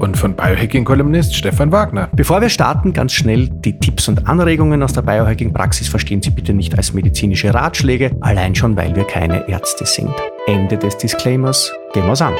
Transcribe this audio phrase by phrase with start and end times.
[0.00, 2.08] Und von Biohacking-Kolumnist Stefan Wagner.
[2.16, 6.54] Bevor wir starten, ganz schnell die Tipps und Anregungen aus der Biohacking-Praxis verstehen Sie bitte
[6.54, 10.10] nicht als medizinische Ratschläge, allein schon, weil wir keine Ärzte sind.
[10.46, 11.70] Ende des Disclaimers.
[11.92, 12.34] Gehen wir's an.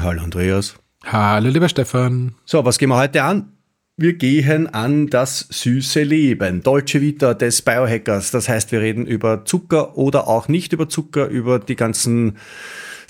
[0.00, 0.74] Hallo Andreas.
[1.04, 2.34] Hallo lieber Stefan.
[2.46, 3.52] So, was gehen wir heute an?
[3.98, 8.30] Wir gehen an das süße Leben, Dolce Vita des Biohackers.
[8.30, 12.38] Das heißt, wir reden über Zucker oder auch nicht über Zucker, über die ganzen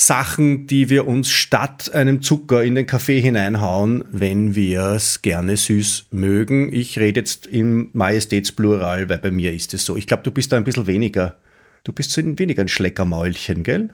[0.01, 5.57] Sachen, die wir uns statt einem Zucker in den Kaffee hineinhauen, wenn wir es gerne
[5.57, 6.73] süß mögen.
[6.73, 9.97] Ich rede jetzt im Majestätsplural, weil bei mir ist es so.
[9.97, 11.35] Ich glaube, du bist da ein bisschen weniger,
[11.83, 13.91] du bist so weniger ein Schleckermäulchen, gell?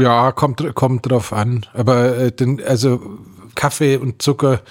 [0.00, 1.64] ja, kommt, kommt drauf an.
[1.72, 3.20] Aber äh, den, also
[3.54, 4.62] Kaffee und Zucker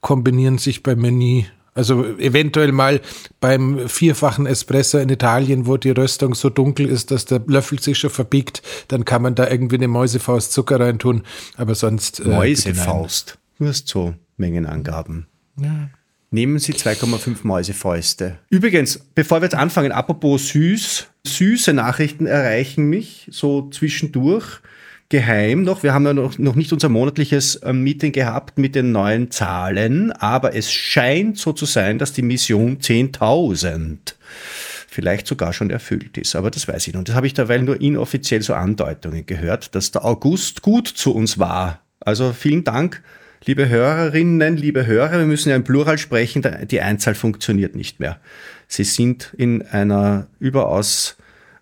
[0.00, 1.46] kombinieren sich bei mir nie.
[1.74, 3.00] Also eventuell mal
[3.40, 7.98] beim vierfachen Espresso in Italien, wo die Röstung so dunkel ist, dass der Löffel sich
[7.98, 11.22] schon verbiegt, dann kann man da irgendwie eine Mäusefaust Zucker reintun.
[11.56, 12.20] Aber sonst.
[12.20, 13.38] Äh, Mäusefaust.
[13.58, 15.26] Du hast so Mengenangaben.
[15.60, 15.90] Ja.
[16.30, 18.38] Nehmen Sie 2,5 Mäusefäuste.
[18.50, 24.60] Übrigens, bevor wir jetzt anfangen, apropos süß, süße Nachrichten erreichen mich so zwischendurch
[25.08, 25.82] geheim noch.
[25.82, 30.12] Wir haben ja noch, noch nicht unser monatliches ähm, Meeting gehabt mit den neuen Zahlen,
[30.12, 34.14] aber es scheint so zu sein, dass die Mission 10.000
[34.88, 36.36] vielleicht sogar schon erfüllt ist.
[36.36, 37.02] Aber das weiß ich noch.
[37.02, 41.38] Das habe ich derweil nur inoffiziell so Andeutungen gehört, dass der August gut zu uns
[41.38, 41.80] war.
[42.00, 43.02] Also vielen Dank,
[43.44, 45.18] liebe Hörerinnen, liebe Hörer.
[45.18, 46.46] Wir müssen ja im Plural sprechen.
[46.70, 48.20] Die Einzahl funktioniert nicht mehr.
[48.68, 51.16] Sie sind in einer überaus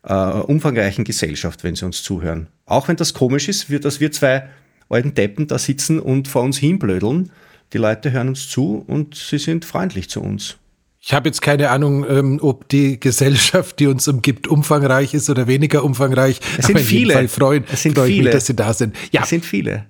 [0.05, 2.49] äh, umfangreichen Gesellschaft, wenn Sie uns zuhören.
[2.73, 4.49] Auch wenn das komisch ist, dass wir zwei
[4.89, 7.31] alten Deppen da sitzen und vor uns hinblödeln.
[7.75, 10.57] Die Leute hören uns zu und sie sind freundlich zu uns.
[10.99, 15.47] Ich habe jetzt keine Ahnung, ähm, ob die Gesellschaft, die uns umgibt, umfangreich ist oder
[15.47, 16.41] weniger umfangreich.
[16.57, 17.13] Es sind viele.
[17.13, 18.23] Fall freuen, es sind viele.
[18.25, 18.97] Mich, dass sie da sind.
[19.11, 19.23] Ja.
[19.23, 19.87] Es sind viele.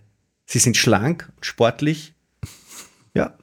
[0.46, 2.14] Sie sind schlank, sportlich.
[3.14, 3.36] Ja.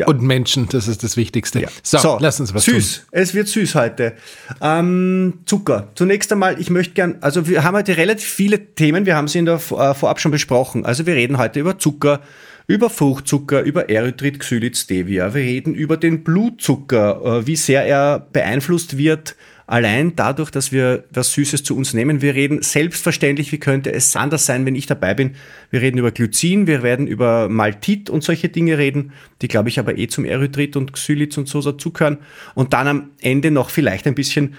[0.00, 0.06] Ja.
[0.06, 1.60] Und Menschen, das ist das Wichtigste.
[1.60, 1.68] Ja.
[1.82, 2.96] So, so, lass uns was süß.
[2.96, 3.04] Tun.
[3.10, 4.14] Es wird süß heute.
[4.62, 5.88] Ähm, Zucker.
[5.94, 9.40] Zunächst einmal, ich möchte gern, also wir haben heute relativ viele Themen, wir haben sie
[9.40, 10.86] in der äh, Vorab schon besprochen.
[10.86, 12.20] Also wir reden heute über Zucker,
[12.66, 15.34] über Fruchtzucker, über Erythrit, Xylit, Stevia.
[15.34, 19.36] Wir reden über den Blutzucker, äh, wie sehr er beeinflusst wird
[19.70, 24.16] Allein dadurch, dass wir was Süßes zu uns nehmen, wir reden selbstverständlich, wie könnte es
[24.16, 25.36] anders sein, wenn ich dabei bin.
[25.70, 29.78] Wir reden über Glycin, wir werden über Maltit und solche Dinge reden, die glaube ich
[29.78, 32.18] aber eh zum Erythrit und Xylitz und so dazugehören.
[32.56, 34.54] Und dann am Ende noch vielleicht ein bisschen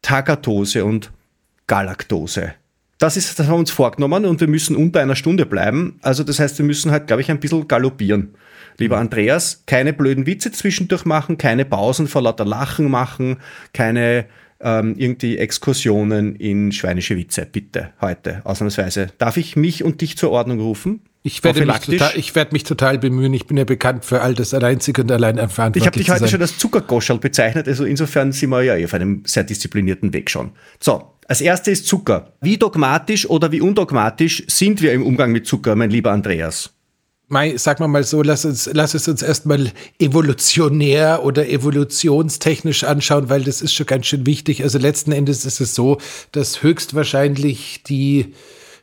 [0.00, 1.10] Tagatose und
[1.66, 2.54] Galaktose.
[2.98, 5.98] Das ist, das haben wir uns vorgenommen und wir müssen unter einer Stunde bleiben.
[6.02, 8.36] Also das heißt, wir müssen halt, glaube ich, ein bisschen galoppieren.
[8.78, 13.38] Lieber Andreas, keine blöden Witze zwischendurch machen, keine Pausen vor lauter Lachen machen,
[13.72, 14.26] keine
[14.62, 19.08] ähm, irgendwie Exkursionen in schweinische Witze, bitte, heute, ausnahmsweise.
[19.18, 21.00] Darf ich mich und dich zur Ordnung rufen?
[21.24, 23.32] Ich werde, mich total, ich werde mich total bemühen.
[23.32, 26.28] Ich bin ja bekannt für all das einzig und allein verantwortlich Ich habe dich heute
[26.28, 30.30] schon als Zuckergoschel bezeichnet, also insofern sind wir ja eh auf einem sehr disziplinierten Weg
[30.30, 30.50] schon.
[30.80, 32.32] So, als erstes ist Zucker.
[32.40, 36.74] Wie dogmatisch oder wie undogmatisch sind wir im Umgang mit Zucker, mein lieber Andreas?
[37.32, 43.30] Mai, sag mal mal so, lass, uns, lass es uns erstmal evolutionär oder evolutionstechnisch anschauen,
[43.30, 44.62] weil das ist schon ganz schön wichtig.
[44.62, 45.96] Also letzten Endes ist es so,
[46.32, 48.34] dass höchstwahrscheinlich die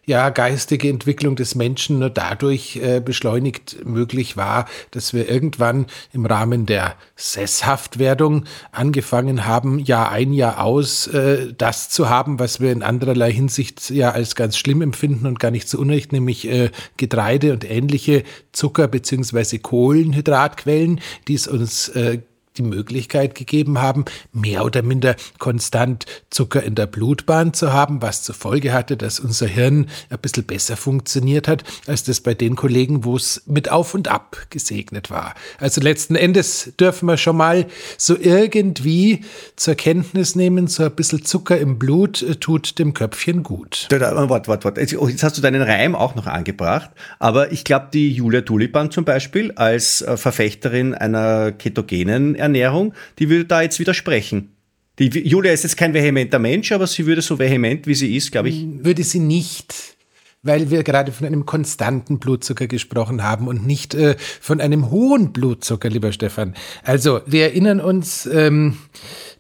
[0.10, 6.26] ja, geistige Entwicklung des Menschen nur dadurch äh, beschleunigt möglich war, dass wir irgendwann im
[6.26, 12.72] Rahmen der Sesshaftwerdung angefangen haben, Jahr ein, Jahr aus, äh, das zu haben, was wir
[12.72, 16.72] in andererlei Hinsicht ja als ganz schlimm empfinden und gar nicht zu Unrecht, nämlich äh,
[16.98, 19.60] Getreide und ähnliche Zucker- bzw.
[19.60, 22.18] Kohlenhydratquellen, die es uns äh,
[22.58, 28.24] die Möglichkeit gegeben haben, mehr oder minder konstant Zucker in der Blutbahn zu haben, was
[28.24, 32.56] zur Folge hatte, dass unser Hirn ein bisschen besser funktioniert hat, als das bei den
[32.56, 35.36] Kollegen, wo es mit auf und ab gesegnet war.
[35.60, 37.66] Also letzten Endes dürfen wir schon mal
[37.98, 39.22] so irgendwie
[39.56, 43.88] zur Kenntnis nehmen, so ein bisschen Zucker im Blut äh, tut dem Köpfchen gut.
[43.92, 44.82] Warte, warte, warte.
[44.82, 46.90] Jetzt hast du deinen Reim auch noch angebracht,
[47.20, 53.30] aber ich glaube, die Julia Tulipan zum Beispiel als äh, Verfechterin einer ketogenen Ernährung, die
[53.30, 54.56] würde da jetzt widersprechen.
[54.98, 58.32] Die, Julia ist jetzt kein vehementer Mensch, aber sie würde so vehement, wie sie ist,
[58.32, 58.66] glaube ich.
[58.84, 59.98] Würde sie nicht
[60.42, 65.34] weil wir gerade von einem konstanten Blutzucker gesprochen haben und nicht äh, von einem hohen
[65.34, 66.56] Blutzucker, lieber Stefan.
[66.84, 68.78] Also, wir erinnern uns, ähm,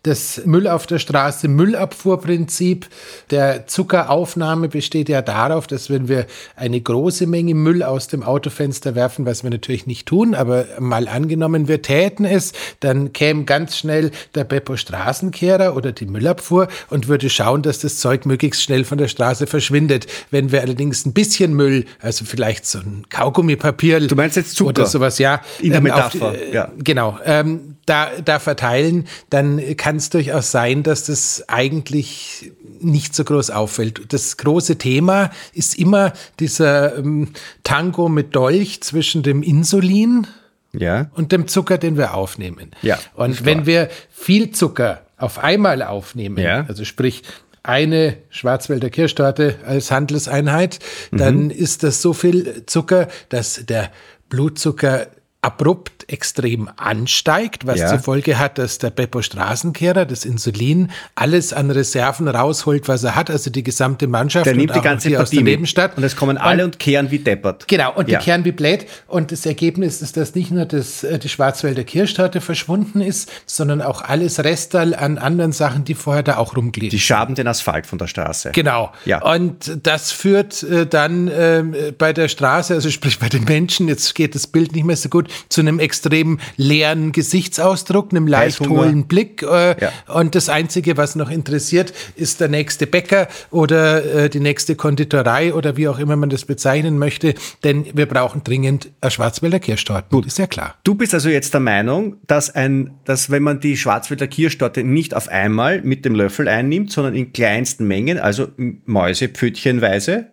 [0.03, 2.87] das Müll auf der Straße Müllabfuhrprinzip
[3.31, 6.25] der Zuckeraufnahme besteht ja darauf, dass wenn wir
[6.55, 11.07] eine große Menge Müll aus dem Autofenster werfen, was wir natürlich nicht tun, aber mal
[11.07, 17.07] angenommen, wir täten es, dann käme ganz schnell der Beppo Straßenkehrer oder die Müllabfuhr und
[17.07, 20.07] würde schauen, dass das Zeug möglichst schnell von der Straße verschwindet.
[20.31, 24.69] Wenn wir allerdings ein bisschen Müll, also vielleicht so ein Kaugummipapier du meinst jetzt Zucker
[24.69, 26.71] oder sowas, ja, in der Metapher, die, äh, ja.
[26.77, 33.23] genau, ähm, da, da verteilen, dann kann es durchaus sein, dass das eigentlich nicht so
[33.23, 34.13] groß auffällt.
[34.13, 37.29] Das große Thema ist immer dieser ähm,
[37.63, 40.27] Tango mit Dolch zwischen dem Insulin
[40.71, 41.09] ja.
[41.15, 42.71] und dem Zucker, den wir aufnehmen.
[42.81, 46.65] Ja, und wenn wir viel Zucker auf einmal aufnehmen, Ja.
[46.67, 47.23] also sprich
[47.63, 50.79] eine Schwarzwälder Kirschtorte als Handelseinheit,
[51.11, 51.49] dann Mhm.
[51.51, 53.91] ist das so viel Zucker, dass der
[54.29, 55.07] Blutzucker
[55.41, 57.87] abrupt extrem ansteigt, was Ja.
[57.87, 63.15] zur Folge hat, dass der Beppo Straßenkehrer, das Insulin, alles an Reserven rausholt, was er
[63.15, 65.43] hat, also die gesamte Mannschaft Der nimmt und die ganze die aus der.
[65.43, 65.95] Nebenstadt.
[65.95, 67.67] Und es kommen alle und kehren wie deppert.
[67.69, 68.19] Genau, und Ja.
[68.19, 68.85] die kehren wie blöd.
[69.07, 73.81] Und das Ergebnis ist, dass nicht nur das, äh, die Schwarzwälder Kirschtorte verschwunden ist, sondern
[73.81, 76.89] auch alles Restal an anderen Sachen, die vorher da auch rumgliedern.
[76.89, 78.51] Die schaben den Asphalt von der Straße.
[78.51, 78.91] Genau.
[79.05, 79.21] Ja.
[79.23, 84.13] Und das führt äh, dann ähm, bei der Straße, also sprich bei den Menschen, jetzt
[84.15, 89.07] geht das Bild nicht mehr so gut, zu einem extrem leeren Gesichtsausdruck, einem leicht hohlen
[89.07, 89.43] Blick.
[89.43, 89.91] Äh, Ja.
[90.13, 95.53] Und das Einzige, was noch interessiert, ist der nächste Bäcker oder äh, die nächste Konditorei
[95.53, 97.33] oder wie auch immer man das bezeichnen möchte.
[97.63, 100.09] Denn wir brauchen dringend eine Schwarzwälder Kirschtorten.
[100.09, 100.25] Gut.
[100.25, 100.75] Ist ja klar.
[100.83, 105.15] Du bist also jetzt der Meinung, dass ein, dass wenn man die Schwarzwälder Kirschtorte nicht
[105.15, 108.47] auf einmal mit dem Löffel einnimmt, sondern in kleinsten Mengen, also
[108.85, 110.31] Mäusepfötchenweise,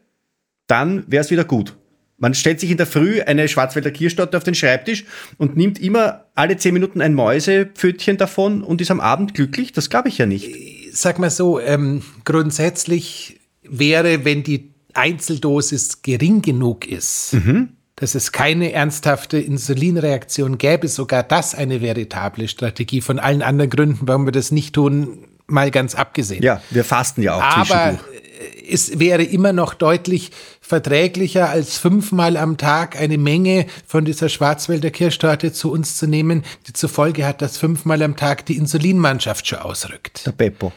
[0.66, 1.75] dann wäre es wieder gut.
[2.18, 5.04] Man stellt sich in der Früh eine Schwarzwälder Kirschtorte auf den Schreibtisch
[5.36, 9.72] und nimmt immer alle zehn Minuten ein Mäusepfötchen davon und ist am Abend glücklich.
[9.72, 10.48] Das glaube ich ja nicht.
[10.92, 17.36] Sag mal so, ähm, grundsätzlich wäre, wenn die Einzeldosis gering genug ist,
[17.96, 23.02] dass es keine ernsthafte Insulinreaktion gäbe, sogar das eine veritable Strategie.
[23.02, 26.42] Von allen anderen Gründen, warum wir das nicht tun, mal ganz abgesehen.
[26.42, 28.00] Ja, wir fasten ja auch Aber zwischendurch.
[28.40, 30.30] äh, es wäre immer noch deutlich
[30.66, 36.42] verträglicher, als fünfmal am Tag eine Menge von dieser Schwarzwälder Kirschtorte zu uns zu nehmen,
[36.66, 40.26] die zur Folge hat, dass fünfmal am Tag die Insulinmannschaft schon ausrückt.
[40.26, 40.72] Der Beppo.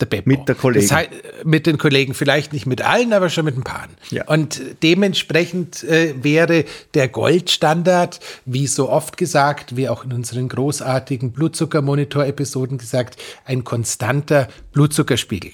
[0.00, 0.28] Der Beppo.
[0.28, 0.86] Mit der Kollegen.
[0.88, 1.08] Das hei-
[1.44, 3.88] mit den Kollegen, vielleicht nicht mit allen, aber schon mit ein paar.
[4.10, 4.26] Ja.
[4.26, 11.32] Und dementsprechend äh, wäre der Goldstandard, wie so oft gesagt, wie auch in unseren großartigen
[11.32, 15.52] Blutzuckermonitor-Episoden gesagt, ein konstanter Blutzuckerspiegel.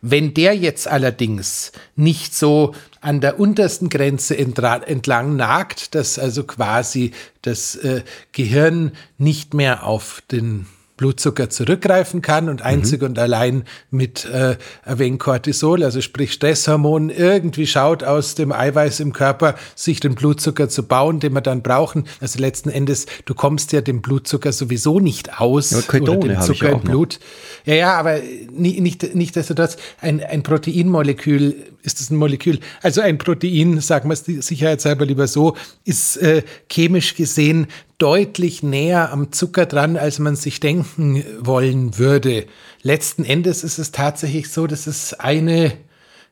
[0.00, 7.12] Wenn der jetzt allerdings nicht so an der untersten Grenze entlang nagt, dass also quasi
[7.42, 8.02] das äh,
[8.32, 10.66] Gehirn nicht mehr auf den
[10.96, 17.10] Blutzucker zurückgreifen kann und einzig und allein mit äh, ein wenig Cortisol, also sprich Stresshormon,
[17.10, 21.62] irgendwie schaut aus dem Eiweiß im Körper, sich den Blutzucker zu bauen, den wir dann
[21.62, 22.04] brauchen.
[22.20, 26.40] Also letzten Endes, du kommst ja dem Blutzucker sowieso nicht aus Ja, Ketone oder dem
[26.42, 26.84] Zucker im noch.
[26.84, 27.20] Blut.
[27.64, 28.20] Ja, ja, aber
[28.52, 32.60] nicht, nicht, nicht dass du das, ein, ein Proteinmolekül, ist das ein Molekül?
[32.80, 37.66] Also ein Protein, sagen wir es sicherheitshalber lieber so, ist äh, chemisch gesehen
[37.98, 42.46] deutlich näher am Zucker dran, als man sich denken wollen würde.
[42.82, 45.72] Letzten Endes ist es tatsächlich so, dass es eine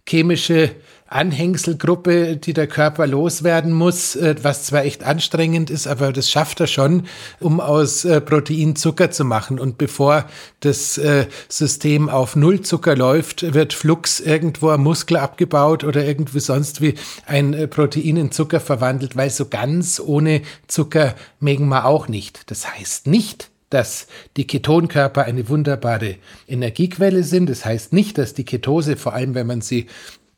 [0.09, 0.71] chemische
[1.11, 6.61] Anhängselgruppe, die der Körper loswerden muss, äh, was zwar echt anstrengend ist, aber das schafft
[6.61, 7.03] er schon,
[7.41, 9.59] um aus äh, Protein Zucker zu machen.
[9.59, 10.27] Und bevor
[10.61, 16.81] das äh, System auf Nullzucker läuft, wird Flux irgendwo am Muskel abgebaut oder irgendwie sonst
[16.81, 16.95] wie
[17.27, 22.49] ein Protein in Zucker verwandelt, weil so ganz ohne Zucker mögen wir auch nicht.
[22.51, 26.17] Das heißt nicht, dass die Ketonkörper eine wunderbare
[26.49, 27.49] Energiequelle sind.
[27.49, 29.87] Das heißt nicht, dass die Ketose, vor allem wenn man sie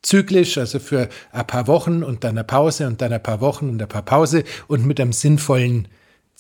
[0.03, 3.69] zyklisch, also für ein paar Wochen und dann eine Pause und dann ein paar Wochen
[3.69, 5.89] und ein paar Pause und mit einem sinnvollen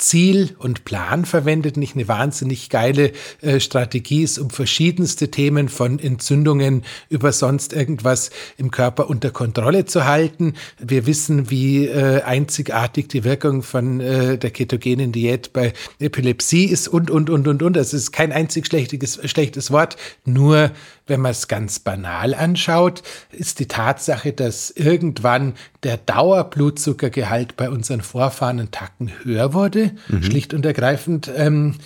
[0.02, 5.98] Ziel und Plan verwendet, nicht eine wahnsinnig geile äh, Strategie ist, um verschiedenste Themen von
[5.98, 10.54] Entzündungen über sonst irgendwas im Körper unter Kontrolle zu halten.
[10.78, 16.88] Wir wissen, wie äh, einzigartig die Wirkung von äh, der ketogenen Diät bei Epilepsie ist
[16.88, 17.76] und, und, und, und, und.
[17.76, 19.96] Das ist kein einzig schlechtiges, schlechtes Wort.
[20.24, 20.72] Nur,
[21.06, 28.02] wenn man es ganz banal anschaut, ist die Tatsache, dass irgendwann der Dauerblutzuckergehalt bei unseren
[28.02, 31.76] Vorfahren einen Tacken höher wurde, schlicht und ergreifend ähm,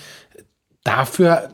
[0.84, 1.50] dafür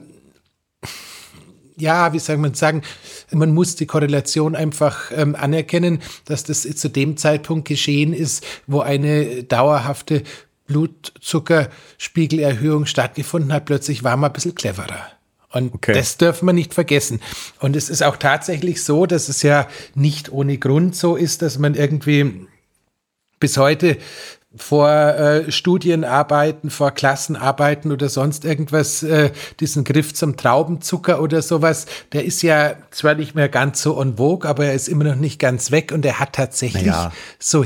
[1.76, 2.82] ja, wie soll man sagen,
[3.30, 8.80] man muss die Korrelation einfach ähm, anerkennen, dass das zu dem Zeitpunkt geschehen ist, wo
[8.80, 10.22] eine dauerhafte
[10.66, 13.64] Blutzuckerspiegelerhöhung stattgefunden hat.
[13.64, 15.10] Plötzlich war man ein bisschen cleverer.
[15.52, 15.92] Und okay.
[15.92, 17.20] das dürfen wir nicht vergessen.
[17.60, 21.58] Und es ist auch tatsächlich so, dass es ja nicht ohne Grund so ist, dass
[21.58, 22.46] man irgendwie
[23.38, 23.98] bis heute
[24.54, 29.30] vor äh, Studienarbeiten, vor Klassenarbeiten oder sonst irgendwas, äh,
[29.60, 34.16] diesen Griff zum Traubenzucker oder sowas, der ist ja zwar nicht mehr ganz so en
[34.16, 37.12] vogue, aber er ist immer noch nicht ganz weg und er hat tatsächlich ja.
[37.38, 37.64] so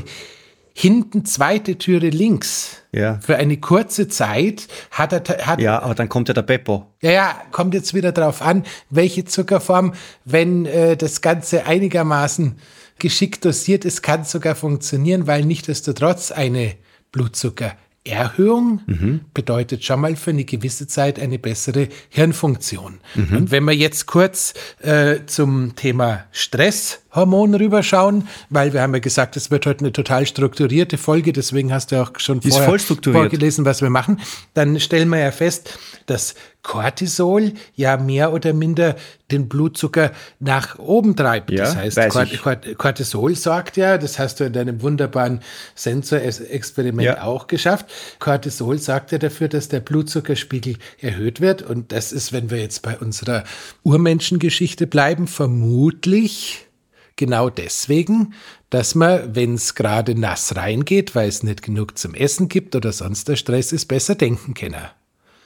[0.78, 2.82] hinten zweite Türe links.
[2.92, 3.18] Ja.
[3.22, 5.46] Für eine kurze Zeit hat er.
[5.46, 6.84] Hat, ja, aber dann kommt ja der Beppo.
[7.00, 9.94] Ja, ja, kommt jetzt wieder drauf an, welche Zuckerform,
[10.26, 12.56] wenn äh, das Ganze einigermaßen
[12.98, 16.74] geschickt dosiert ist, kann sogar funktionieren, weil nichtdestotrotz eine
[17.10, 17.72] Blutzucker
[18.06, 19.20] Erhöhung mhm.
[19.34, 22.98] bedeutet schon mal für eine gewisse Zeit eine bessere Hirnfunktion.
[23.14, 23.36] Mhm.
[23.36, 29.36] Und wenn wir jetzt kurz äh, zum Thema Stresshormon rüberschauen, weil wir haben ja gesagt,
[29.36, 33.82] es wird heute eine total strukturierte Folge, deswegen hast du auch schon vorher vorgelesen, was
[33.82, 34.20] wir machen,
[34.54, 36.34] dann stellen wir ja fest, dass
[36.66, 38.96] Cortisol ja mehr oder minder
[39.30, 41.52] den Blutzucker nach oben treibt.
[41.52, 42.08] Ja, das heißt,
[42.42, 45.42] Cort Cortisol sorgt ja, das hast du in deinem wunderbaren
[45.76, 47.22] Sensorexperiment ja.
[47.22, 47.86] auch geschafft.
[48.18, 51.62] Cortisol sorgt ja dafür, dass der Blutzuckerspiegel erhöht wird.
[51.62, 53.44] Und das ist, wenn wir jetzt bei unserer
[53.84, 56.66] Urmenschengeschichte bleiben, vermutlich
[57.14, 58.34] genau deswegen,
[58.70, 62.90] dass man, wenn es gerade nass reingeht, weil es nicht genug zum Essen gibt oder
[62.90, 64.74] sonst der Stress ist, besser denken kann.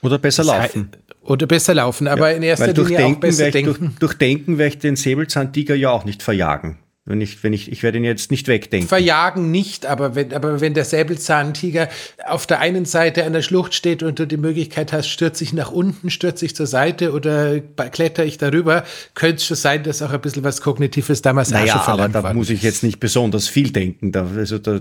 [0.03, 0.91] Oder besser das laufen.
[1.23, 3.79] Oder besser laufen, aber ja, in erster Linie Denken auch besser denken.
[3.79, 6.79] Durch, durch Denken werde ich den Säbelzahntiger ja auch nicht verjagen.
[7.07, 8.89] Wenn ich, wenn ich, ich werde ihn jetzt nicht wegdenken.
[8.89, 11.89] Verjagen nicht, aber wenn, aber wenn der Säbelzahntiger
[12.27, 15.53] auf der einen Seite an der Schlucht steht und du die Möglichkeit hast, stürze ich
[15.53, 20.03] nach unten, stürze ich zur Seite oder kletter ich darüber, könnte es schon sein, dass
[20.03, 23.71] auch ein bisschen was Kognitives damals naja, aber da muss ich jetzt nicht besonders viel
[23.71, 24.13] denken.
[24.13, 24.81] Da, also da,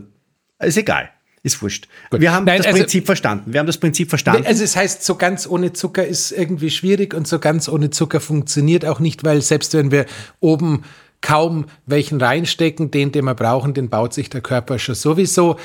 [0.60, 1.10] ist egal.
[1.42, 1.88] Ist wurscht.
[2.10, 2.20] Gut.
[2.20, 3.54] Wir haben Nein, das also, Prinzip verstanden.
[3.54, 4.46] Wir haben das Prinzip verstanden.
[4.46, 8.20] Also es heißt, so ganz ohne Zucker ist irgendwie schwierig und so ganz ohne Zucker
[8.20, 10.06] funktioniert auch nicht, weil selbst wenn wir
[10.42, 10.84] oben
[11.22, 15.58] kaum welchen reinstecken, den, den wir brauchen, den baut sich der Körper schon sowieso.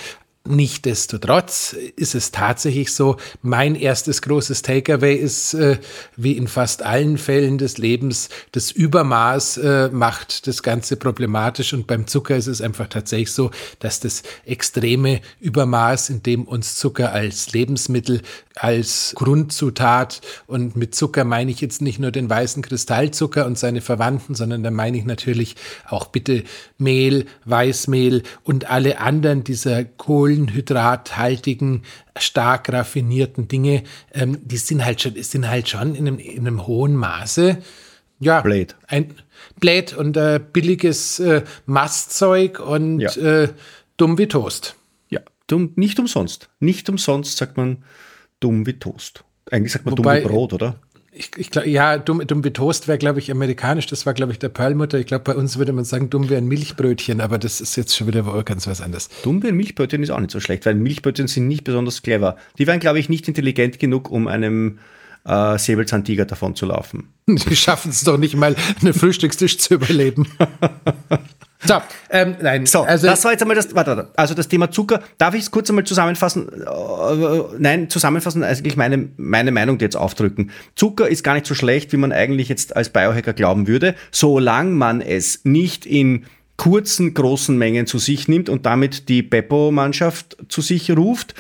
[0.47, 5.79] Nichtsdestotrotz ist es tatsächlich so, mein erstes großes Takeaway ist, äh,
[6.19, 11.73] wie in fast allen Fällen des Lebens, das Übermaß äh, macht das Ganze problematisch.
[11.73, 16.77] Und beim Zucker ist es einfach tatsächlich so, dass das extreme Übermaß, in dem uns
[16.77, 18.21] Zucker als Lebensmittel,
[18.55, 23.81] als Grundzutat und mit Zucker meine ich jetzt nicht nur den weißen Kristallzucker und seine
[23.81, 25.57] Verwandten, sondern da meine ich natürlich
[25.89, 26.45] auch bitte
[26.79, 31.83] Mehl, Weißmehl und alle anderen dieser Kohlen kohlenhydrathaltigen,
[32.17, 36.67] stark raffinierten Dinge, ähm, die sind halt schon, sind halt schon in einem, in einem
[36.67, 37.59] hohen Maße.
[38.21, 38.75] Ja, Blade.
[38.87, 39.15] ein
[39.61, 43.11] Blade und äh, billiges äh, Mastzeug und ja.
[43.17, 43.49] äh,
[43.97, 44.77] dumm wie Toast.
[45.11, 46.49] Ja, dumm, nicht umsonst.
[46.61, 47.85] Nicht umsonst sagt man
[48.41, 49.25] dumm wie Toast.
[49.51, 50.81] Eigentlich sagt man Wobei, dumm wie Brot, oder?
[51.15, 53.87] Ich, ich glaube, ja, dumm, dumm wie Toast wäre, glaube ich, amerikanisch.
[53.87, 54.99] Das war, glaube ich, der Perlmutter.
[54.99, 57.97] Ich glaube, bei uns würde man sagen, dumm wie ein Milchbrötchen, aber das ist jetzt
[57.97, 59.09] schon wieder ganz was anderes.
[59.23, 62.37] Dumm wie ein Milchbrötchen ist auch nicht so schlecht, weil Milchbrötchen sind nicht besonders clever.
[62.59, 64.79] Die wären, glaube ich, nicht intelligent genug, um einem
[65.25, 67.09] äh, Säbelzahntiger davon zu laufen.
[67.29, 70.27] Die schaffen es doch nicht mal, einen Frühstückstisch zu überleben.
[71.65, 71.75] So,
[72.11, 72.67] ähm, nein.
[72.67, 75.01] So, also, das war jetzt einmal das, warte, also das Thema Zucker.
[75.19, 76.49] Darf ich es kurz einmal zusammenfassen?
[76.49, 80.51] Äh, nein, zusammenfassen, eigentlich meine, meine Meinung jetzt aufdrücken.
[80.75, 84.71] Zucker ist gar nicht so schlecht, wie man eigentlich jetzt als Biohacker glauben würde, solange
[84.71, 90.61] man es nicht in kurzen, großen Mengen zu sich nimmt und damit die Beppo-Mannschaft zu
[90.61, 91.35] sich ruft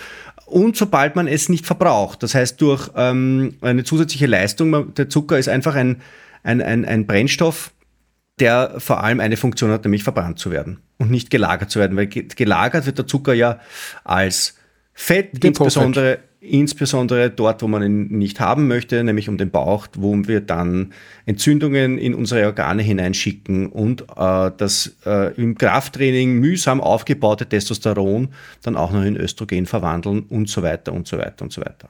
[0.46, 2.22] und sobald man es nicht verbraucht.
[2.22, 6.00] Das heißt, durch ähm, eine zusätzliche Leistung, der Zucker ist einfach ein,
[6.42, 7.72] ein, ein, ein Brennstoff,
[8.40, 11.96] der vor allem eine Funktion hat, nämlich verbrannt zu werden und nicht gelagert zu werden,
[11.96, 13.60] weil gelagert wird der Zucker ja
[14.02, 14.56] als
[14.92, 19.88] Fett, Den insbesondere, insbesondere dort, wo man ihn nicht haben möchte, nämlich um den Bauch,
[19.96, 20.92] wo wir dann
[21.26, 28.28] Entzündungen in unsere Organe hineinschicken und äh, das äh, im Krafttraining mühsam aufgebaute Testosteron
[28.62, 31.88] dann auch noch in Östrogen verwandeln und so weiter und so weiter und so weiter.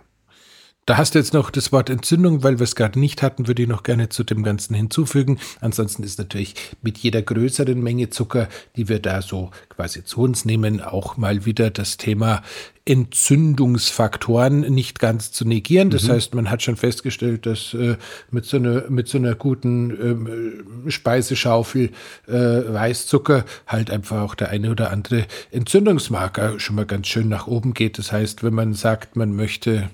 [0.86, 3.62] Da hast du jetzt noch das Wort Entzündung, weil wir es gerade nicht hatten, würde
[3.62, 5.38] ich noch gerne zu dem Ganzen hinzufügen.
[5.62, 10.44] Ansonsten ist natürlich mit jeder größeren Menge Zucker, die wir da so quasi zu uns
[10.44, 12.42] nehmen, auch mal wieder das Thema
[12.84, 15.88] Entzündungsfaktoren nicht ganz zu negieren.
[15.88, 16.12] Das mhm.
[16.12, 17.96] heißt, man hat schon festgestellt, dass äh,
[18.30, 21.92] mit, so einer, mit so einer guten ähm, Speiseschaufel
[22.26, 27.46] äh, Weißzucker halt einfach auch der eine oder andere Entzündungsmarker schon mal ganz schön nach
[27.46, 27.96] oben geht.
[27.96, 29.88] Das heißt, wenn man sagt, man möchte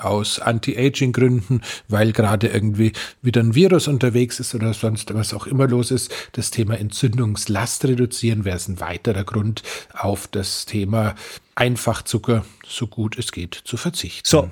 [0.00, 2.92] aus Anti-Aging-Gründen, weil gerade irgendwie
[3.22, 6.12] wieder ein Virus unterwegs ist oder sonst was auch immer los ist.
[6.32, 11.14] Das Thema Entzündungslast reduzieren wäre ein weiterer Grund auf das Thema
[11.54, 14.22] Einfachzucker so gut es geht zu verzichten.
[14.24, 14.48] So,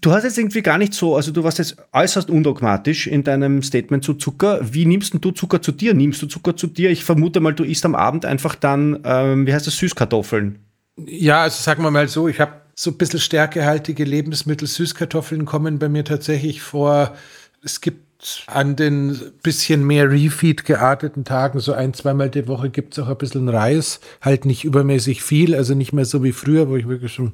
[0.00, 3.62] du hast jetzt irgendwie gar nicht so, also du warst jetzt äußerst undogmatisch in deinem
[3.62, 4.60] Statement zu Zucker.
[4.62, 5.92] Wie nimmst du Zucker zu dir?
[5.92, 6.90] Nimmst du Zucker zu dir?
[6.90, 10.60] Ich vermute mal, du isst am Abend einfach dann, ähm, wie heißt das, Süßkartoffeln.
[11.04, 15.78] Ja, also sagen wir mal so, ich habe so ein bisschen stärkehaltige Lebensmittel, Süßkartoffeln kommen
[15.78, 17.14] bei mir tatsächlich vor.
[17.62, 22.96] Es gibt an den bisschen mehr Refeed gearteten Tagen, so ein, zweimal die Woche gibt
[22.96, 24.00] es auch ein bisschen Reis.
[24.20, 27.32] Halt nicht übermäßig viel, also nicht mehr so wie früher, wo ich wirklich schon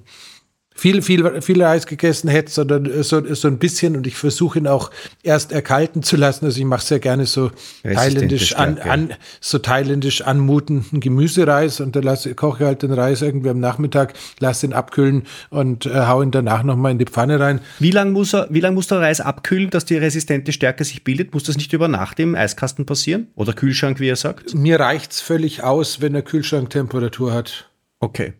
[0.79, 4.69] viel, viel, viel Reis gegessen hätte, sondern so, so ein bisschen und ich versuche ihn
[4.69, 4.93] auch
[5.25, 6.45] erst erkalten zu lassen.
[6.45, 7.51] Also ich mache sehr gerne so
[7.83, 13.51] thailändisch, an, an, so thailändisch anmutenden Gemüsereis und dann lasse, koche halt den Reis irgendwie
[13.51, 17.61] am Nachmittag, lasse ihn abkühlen und äh, hau ihn danach nochmal in die Pfanne rein.
[17.81, 21.03] Wie lange muss, er, wie lang muss der Reis abkühlen, dass die resistente Stärke sich
[21.03, 21.35] bildet?
[21.35, 23.27] Muss das nicht über Nacht im Eiskasten passieren?
[23.35, 24.55] Oder Kühlschrank, wie er sagt?
[24.55, 27.69] Mir reicht es völlig aus, wenn er Kühlschranktemperatur hat.
[27.99, 28.35] Okay.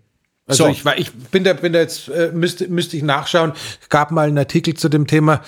[0.49, 0.71] Also so.
[0.71, 3.53] ich, war, ich bin da, bin da jetzt, äh, müsste, müsste ich nachschauen.
[3.81, 5.43] Es gab mal einen Artikel zu dem Thema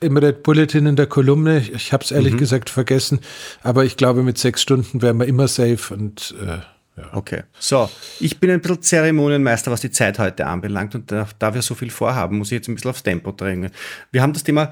[0.00, 1.58] im Red Bulletin in der Kolumne.
[1.58, 2.38] Ich habe es ehrlich mhm.
[2.38, 3.20] gesagt vergessen,
[3.62, 6.58] aber ich glaube, mit sechs Stunden wären wir immer safe und äh,
[6.96, 7.12] ja.
[7.12, 7.42] Okay.
[7.58, 11.60] So, ich bin ein bisschen Zeremonienmeister, was die Zeit heute anbelangt und da, da wir
[11.60, 13.72] so viel vorhaben, muss ich jetzt ein bisschen aufs Tempo drängen.
[14.12, 14.70] Wir haben das Thema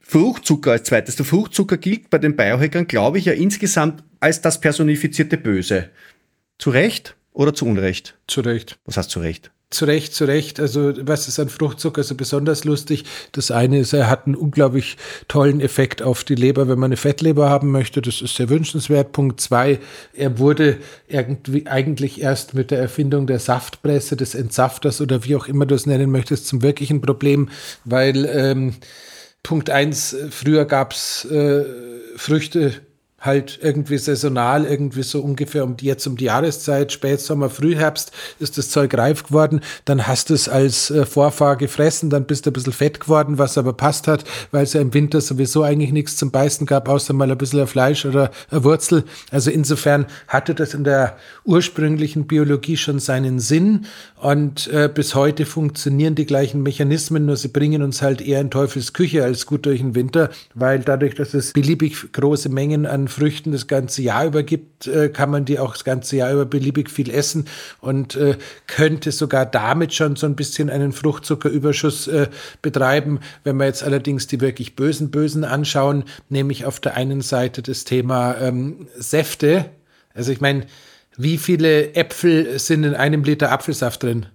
[0.00, 1.16] Fruchtzucker als zweites.
[1.16, 5.88] Der Fruchtzucker gilt bei den Biohackern, glaube ich, ja insgesamt als das personifizierte Böse.
[6.58, 7.14] Zu Recht?
[7.38, 8.16] Oder zu Unrecht?
[8.26, 8.78] Zu Recht.
[8.84, 9.52] Was heißt zu Recht?
[9.70, 10.58] Zu Recht, zu Recht.
[10.58, 13.04] Also, was ist an Fruchtzucker so besonders lustig?
[13.30, 14.96] Das eine ist, er hat einen unglaublich
[15.28, 18.02] tollen Effekt auf die Leber, wenn man eine Fettleber haben möchte.
[18.02, 19.12] Das ist sehr wünschenswert.
[19.12, 19.78] Punkt zwei,
[20.14, 25.46] er wurde irgendwie eigentlich erst mit der Erfindung der Saftpresse, des Entsafters oder wie auch
[25.46, 27.50] immer du es nennen möchtest, zum wirklichen Problem,
[27.84, 28.74] weil ähm,
[29.44, 31.64] Punkt eins, früher gab es äh,
[32.16, 32.74] Früchte,
[33.20, 38.70] halt irgendwie saisonal, irgendwie so ungefähr um jetzt um die Jahreszeit, Spätsommer, Frühherbst ist das
[38.70, 42.52] Zeug reif geworden, dann hast du es als äh, Vorfahr gefressen, dann bist du ein
[42.52, 46.16] bisschen fett geworden, was aber passt hat, weil es ja im Winter sowieso eigentlich nichts
[46.16, 49.04] zum Beißen gab, außer mal ein bisschen Fleisch oder eine Wurzel.
[49.32, 53.86] Also insofern hatte das in der ursprünglichen Biologie schon seinen Sinn
[54.20, 58.50] und äh, bis heute funktionieren die gleichen Mechanismen, nur sie bringen uns halt eher in
[58.50, 63.06] Teufels Küche als gut durch den Winter, weil dadurch, dass es beliebig große Mengen an
[63.08, 66.46] Früchten das ganze Jahr über gibt, äh, kann man die auch das ganze Jahr über
[66.46, 67.44] beliebig viel essen
[67.80, 72.28] und äh, könnte sogar damit schon so ein bisschen einen Fruchtzuckerüberschuss äh,
[72.60, 73.20] betreiben.
[73.44, 77.84] Wenn wir jetzt allerdings die wirklich bösen Bösen anschauen, nämlich auf der einen Seite das
[77.84, 79.66] Thema ähm, Säfte.
[80.14, 80.66] Also ich meine,
[81.18, 84.26] wie viele Äpfel sind in einem Liter Apfelsaft drin?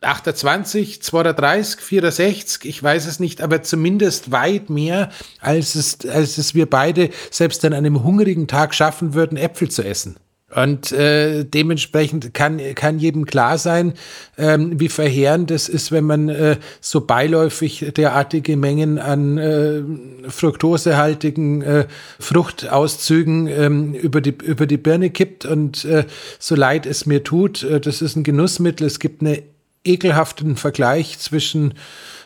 [0.00, 6.54] 28, 230, 64, ich weiß es nicht, aber zumindest weit mehr, als es, als es
[6.54, 10.16] wir beide selbst an einem hungrigen Tag schaffen würden, Äpfel zu essen.
[10.54, 13.94] Und äh, dementsprechend kann, kann jedem klar sein,
[14.38, 19.82] ähm, wie verheerend es ist, wenn man äh, so beiläufig derartige Mengen an äh,
[20.28, 21.86] fruktosehaltigen äh,
[22.20, 25.44] Fruchtauszügen ähm, über, die, über die Birne kippt.
[25.44, 26.04] Und äh,
[26.38, 28.86] so leid es mir tut, äh, das ist ein Genussmittel.
[28.86, 29.42] Es gibt eine
[29.84, 31.74] ekelhaften Vergleich zwischen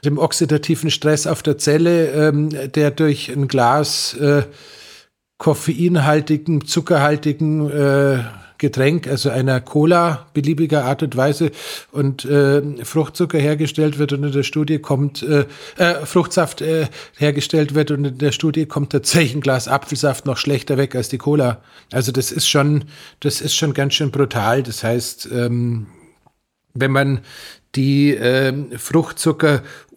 [0.04, 4.42] dem oxidativen Stress auf der Zelle, ähm, der durch ein Glas äh,
[5.38, 8.18] koffeinhaltigen, zuckerhaltigen äh,
[8.58, 11.52] Getränk, also einer Cola beliebiger Art und Weise
[11.92, 15.46] und äh, Fruchtzucker hergestellt wird und in der Studie kommt äh,
[15.76, 20.36] äh, Fruchtsaft äh, hergestellt wird und in der Studie kommt tatsächlich ein Glas Apfelsaft noch
[20.36, 21.62] schlechter weg als die Cola.
[21.92, 22.86] Also das ist schon,
[23.20, 24.64] das ist schon ganz schön brutal.
[24.64, 25.86] Das heißt, ähm,
[26.74, 27.20] wenn man
[27.74, 28.52] die äh,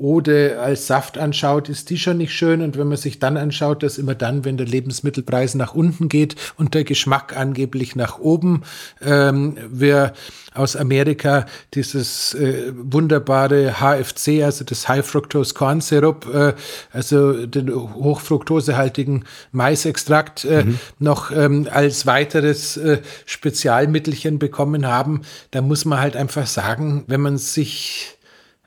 [0.01, 2.61] Fruchtzuckerode als Saft anschaut, ist die schon nicht schön.
[2.61, 6.35] Und wenn man sich dann anschaut, dass immer dann, wenn der Lebensmittelpreis nach unten geht
[6.57, 8.63] und der Geschmack angeblich nach oben,
[9.01, 10.13] ähm, wir
[10.53, 16.53] aus Amerika dieses äh, wunderbare HFC, also das High Fructose Corn Syrup, äh,
[16.91, 20.79] also den hochfructosehaltigen Maisextrakt, äh, mhm.
[20.99, 27.21] noch ähm, als weiteres äh, Spezialmittelchen bekommen haben, da muss man halt einfach sagen, wenn
[27.21, 28.17] man sich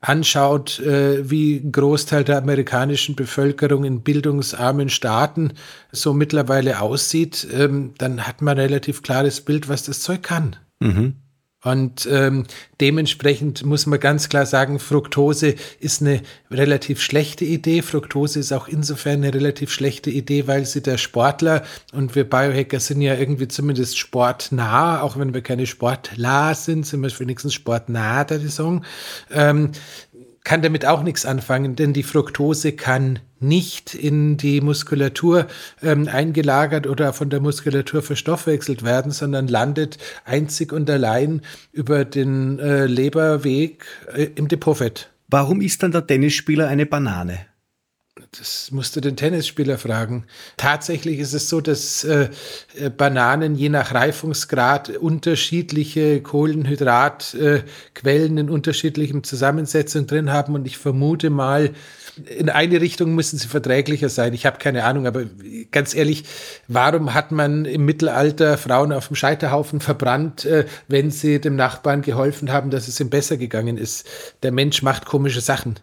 [0.08, 5.54] anschaut, äh, wie ein Großteil der amerikanischen Bevölkerung in bildungsarmen Staaten
[5.92, 10.56] so mittlerweile aussieht, ähm, dann hat man relativ klares Bild, was das Zeug kann.
[10.80, 11.14] Mhm.
[11.64, 12.44] Und ähm,
[12.80, 17.80] dementsprechend muss man ganz klar sagen, Fructose ist eine relativ schlechte Idee.
[17.80, 22.80] Fructose ist auch insofern eine relativ schlechte Idee, weil sie der Sportler und wir Biohacker
[22.80, 28.24] sind ja irgendwie zumindest sportnah, auch wenn wir keine Sportler sind, sind wir wenigstens sportnah,
[28.24, 28.84] die Song.
[29.32, 29.70] Ähm,
[30.44, 35.46] kann damit auch nichts anfangen, denn die Fructose kann nicht in die Muskulatur
[35.82, 41.40] ähm, eingelagert oder von der Muskulatur verstoffwechselt werden, sondern landet einzig und allein
[41.72, 45.10] über den äh, Leberweg äh, im Depotfett.
[45.28, 47.46] Warum ist dann der Tennisspieler eine Banane?
[48.38, 50.24] Das musst du den Tennisspieler fragen.
[50.56, 52.30] Tatsächlich ist es so, dass äh,
[52.96, 60.54] Bananen je nach Reifungsgrad unterschiedliche Kohlenhydratquellen äh, in unterschiedlichem Zusammensetzung drin haben.
[60.54, 61.70] Und ich vermute mal,
[62.26, 64.34] in eine Richtung müssen sie verträglicher sein.
[64.34, 65.24] Ich habe keine Ahnung, aber
[65.70, 66.24] ganz ehrlich,
[66.68, 72.02] warum hat man im Mittelalter Frauen auf dem Scheiterhaufen verbrannt, äh, wenn sie dem Nachbarn
[72.02, 74.06] geholfen haben, dass es ihm besser gegangen ist?
[74.42, 75.78] Der Mensch macht komische Sachen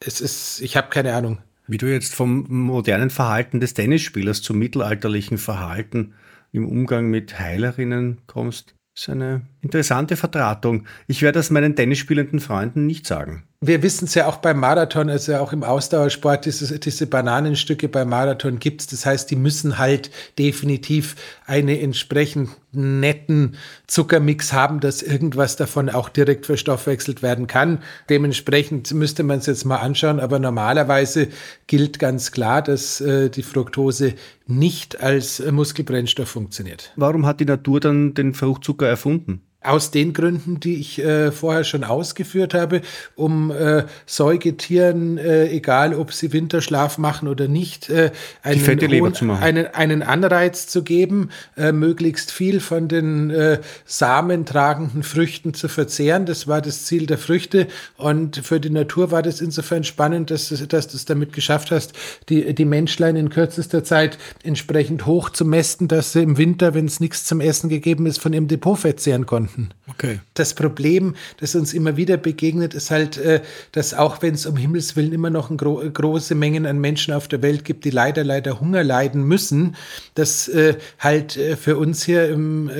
[0.00, 1.38] es ist, ich habe keine Ahnung.
[1.70, 6.14] Wie du jetzt vom modernen Verhalten des Tennisspielers zum mittelalterlichen Verhalten
[6.50, 10.84] im Umgang mit Heilerinnen kommst, ist eine interessante Vertratung.
[11.06, 15.10] Ich werde das meinen tennisspielenden Freunden nicht sagen wir wissen es ja auch beim Marathon,
[15.10, 18.86] also auch im Ausdauersport, diese, diese Bananenstücke beim Marathon gibt es.
[18.86, 23.56] Das heißt, die müssen halt definitiv einen entsprechend netten
[23.88, 27.80] Zuckermix haben, dass irgendwas davon auch direkt verstoffwechselt werden kann.
[28.08, 31.26] Dementsprechend müsste man es jetzt mal anschauen, aber normalerweise
[31.66, 34.14] gilt ganz klar, dass äh, die Fructose
[34.46, 36.92] nicht als Muskelbrennstoff funktioniert.
[36.94, 39.42] Warum hat die Natur dann den Fruchtzucker erfunden?
[39.60, 42.80] Aus den Gründen, die ich äh, vorher schon ausgeführt habe,
[43.16, 48.12] um äh, Säugetieren, äh, egal ob sie Winterschlaf machen oder nicht, äh,
[48.44, 55.54] einen, hohen, einen, einen, Anreiz zu geben, äh, möglichst viel von den äh, samentragenden Früchten
[55.54, 56.24] zu verzehren.
[56.24, 57.66] Das war das Ziel der Früchte.
[57.96, 61.94] Und für die Natur war das insofern spannend, dass, dass du es damit geschafft hast,
[62.28, 66.86] die, die Menschlein in kürzester Zeit entsprechend hoch zu mästen, dass sie im Winter, wenn
[66.86, 69.70] es nichts zum Essen gegeben ist, von ihrem Depot verzehren konnten konnten.
[69.88, 70.20] Okay.
[70.34, 74.56] Das Problem, das uns immer wieder begegnet, ist halt, äh, dass auch wenn es um
[74.56, 78.24] Himmels Willen immer noch gro große Mengen an Menschen auf der Welt gibt, die leider,
[78.24, 79.76] leider Hunger leiden müssen,
[80.14, 82.70] dass äh, halt äh, für uns hier im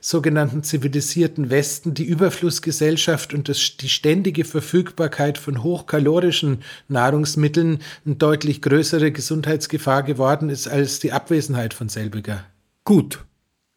[0.00, 6.58] sogenannten zivilisierten Westen die Überflussgesellschaft und das, die ständige Verfügbarkeit von hochkalorischen
[6.88, 12.44] Nahrungsmitteln eine deutlich größere Gesundheitsgefahr geworden ist als die Abwesenheit von selbiger.
[12.84, 13.24] Gut,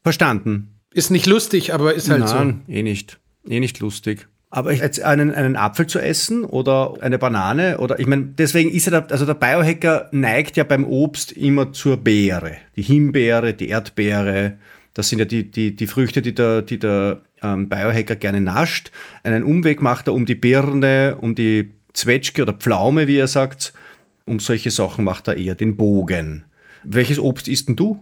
[0.03, 0.74] verstanden.
[0.95, 2.71] Ist nicht lustig, aber ist halt Nein, so.
[2.71, 3.19] eh nicht.
[3.45, 4.29] Eh nicht lustig.
[4.49, 8.88] Aber jetzt einen, einen Apfel zu essen oder eine Banane oder ich meine, deswegen ist
[8.88, 12.55] er, also der Biohacker neigt ja beim Obst immer zur Beere.
[12.77, 14.53] Die Himbeere, die Erdbeere,
[14.93, 18.89] das sind ja die, die, die Früchte, die der, die der ähm, Biohacker gerne nascht.
[19.23, 23.73] Einen Umweg macht er um die Birne, um die Zwetschge oder Pflaume, wie er sagt.
[24.23, 26.45] Um solche Sachen macht er eher den Bogen.
[26.86, 28.01] Welches Obst isst denn du?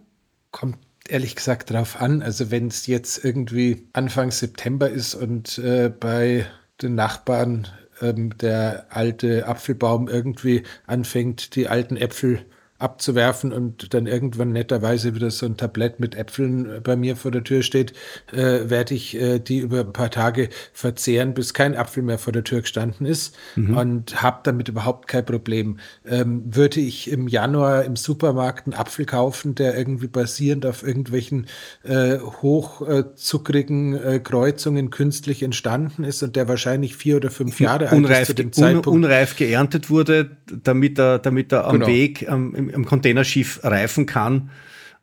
[0.52, 0.78] Kommt
[1.08, 2.22] ehrlich gesagt drauf an.
[2.22, 6.46] Also wenn es jetzt irgendwie Anfang September ist und äh, bei
[6.82, 7.68] den Nachbarn
[8.02, 12.46] ähm, der alte Apfelbaum irgendwie anfängt, die alten Äpfel
[12.84, 17.32] abzuwerfen und dann irgendwann netterweise wieder so ein Tablett mit Äpfeln äh, bei mir vor
[17.32, 17.94] der Tür steht,
[18.32, 22.34] äh, werde ich äh, die über ein paar Tage verzehren, bis kein Apfel mehr vor
[22.34, 23.78] der Tür gestanden ist mhm.
[23.78, 25.78] und habe damit überhaupt kein Problem.
[26.06, 31.48] Ähm, würde ich im Januar im Supermarkt einen Apfel kaufen, der irgendwie basierend auf irgendwelchen
[31.84, 38.10] äh, hochzuckrigen äh, Kreuzungen künstlich entstanden ist und der wahrscheinlich vier oder fünf Jahre alt
[38.10, 38.88] ist zu dem Zeitpunkt.
[38.88, 40.32] Un, unreif geerntet wurde,
[40.64, 41.88] damit er, damit er am genau.
[41.88, 44.50] Weg, am, im, im Containerschiff reifen kann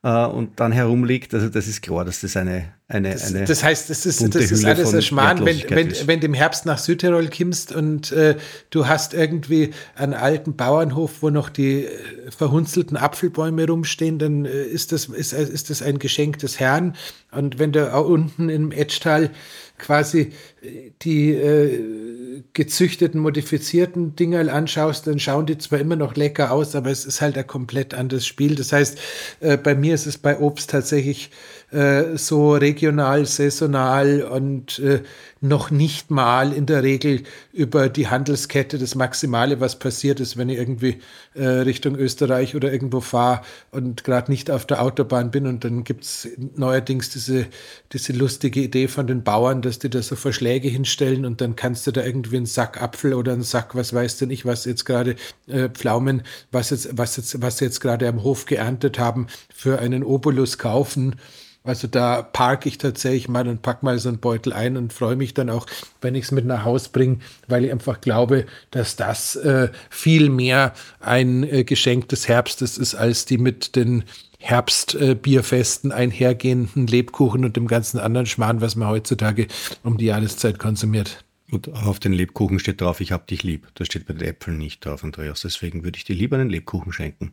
[0.03, 1.35] äh, und dann herumliegt.
[1.35, 4.51] Also das ist klar, dass das eine eine, das, eine das heißt, das ist, das
[4.51, 8.37] ist alles ein Schmarrn, wenn, wenn, wenn du im Herbst nach Südtirol kommst und äh,
[8.71, 11.91] du hast irgendwie einen alten Bauernhof, wo noch die äh,
[12.37, 16.97] verhunzelten Apfelbäume rumstehen, dann äh, ist, das, ist, ist das ein Geschenk des Herrn.
[17.31, 19.31] Und wenn du auch unten im Etschtal
[19.79, 20.60] quasi äh,
[21.03, 26.91] die äh, gezüchteten, modifizierten Dinger anschaust, dann schauen die zwar immer noch lecker aus, aber
[26.91, 28.55] es ist halt ein komplett anderes Spiel.
[28.55, 28.99] Das heißt,
[29.41, 31.31] äh, bei mir ist es bei Obst tatsächlich
[31.71, 35.03] äh, so regional, saisonal und äh,
[35.41, 40.49] noch nicht mal in der Regel über die Handelskette das Maximale, was passiert ist, wenn
[40.49, 40.99] ich irgendwie
[41.35, 45.47] äh, Richtung Österreich oder irgendwo fahre und gerade nicht auf der Autobahn bin.
[45.47, 47.47] Und dann gibt es neuerdings diese,
[47.93, 50.17] diese lustige Idee von den Bauern, dass die da so
[50.51, 53.95] Verschläge hinstellen und dann kannst du da irgendwie einen Sack Apfel oder einen Sack, was
[53.95, 55.15] weiß denn ich, was jetzt gerade
[55.47, 60.03] äh, Pflaumen, was jetzt, was jetzt, was jetzt gerade am Hof geerntet haben, für einen
[60.03, 61.15] Obolus kaufen.
[61.63, 65.15] Also da parke ich tatsächlich mal und pack mal so einen Beutel ein und freue
[65.15, 65.67] mich dann auch,
[66.01, 70.31] wenn ich es mit nach Haus bringe, weil ich einfach glaube, dass das äh, viel
[70.31, 74.03] mehr ein äh, Geschenk des Herbstes ist, als die mit den
[74.41, 79.47] Herbstbierfesten äh, einhergehenden Lebkuchen und dem ganzen anderen Schmarrn, was man heutzutage
[79.85, 81.25] um die Jahreszeit konsumiert.
[81.51, 83.69] Und auf den Lebkuchen steht drauf, ich hab dich lieb.
[83.75, 85.43] Das steht bei den Äpfeln nicht drauf, Andreas.
[85.43, 87.33] Deswegen würde ich dir lieber einen Lebkuchen schenken,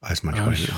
[0.00, 0.74] als manchmal einen Apfel.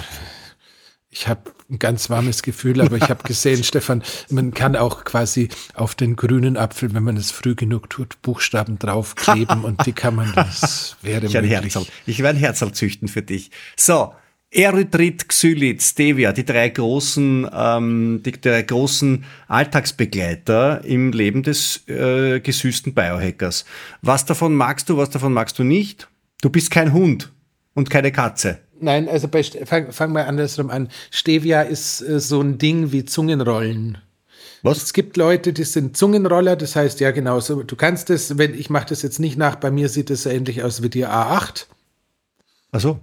[1.11, 5.49] Ich habe ein ganz warmes Gefühl, aber ich habe gesehen, Stefan, man kann auch quasi
[5.75, 10.15] auf den grünen Apfel, wenn man es früh genug tut, Buchstaben draufkleben und die kann
[10.15, 11.75] man, das wäre ich möglich.
[11.75, 13.51] Herzl, ich werde ein Herzl züchten für dich.
[13.75, 14.13] So,
[14.51, 22.41] Erythrit, Xylit, Stevia, die drei großen, ähm, die drei großen Alltagsbegleiter im Leben des äh,
[22.41, 23.67] gesüßten Biohackers.
[24.01, 26.09] Was davon magst du, was davon magst du nicht?
[26.41, 27.31] Du bist kein Hund
[27.75, 28.59] und keine Katze.
[28.81, 30.89] Nein, also bei, fang, fang mal andersrum an.
[31.11, 33.99] Stevia ist äh, so ein Ding wie Zungenrollen.
[34.63, 34.83] Was?
[34.83, 38.55] Es gibt Leute, die sind Zungenroller, das heißt, ja, genau, so, du kannst es, wenn
[38.55, 41.07] ich mache das jetzt nicht nach, bei mir sieht es so ähnlich aus wie die
[41.07, 41.67] A8.
[42.73, 43.01] Ach so.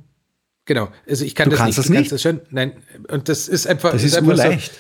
[0.66, 1.90] Genau, also ich kann du das kannst nicht.
[1.90, 2.12] Das nicht?
[2.12, 2.74] Das schon, nein,
[3.10, 3.92] und das ist einfach.
[3.92, 4.36] Das ist, ist einfach.
[4.38, 4.72] So,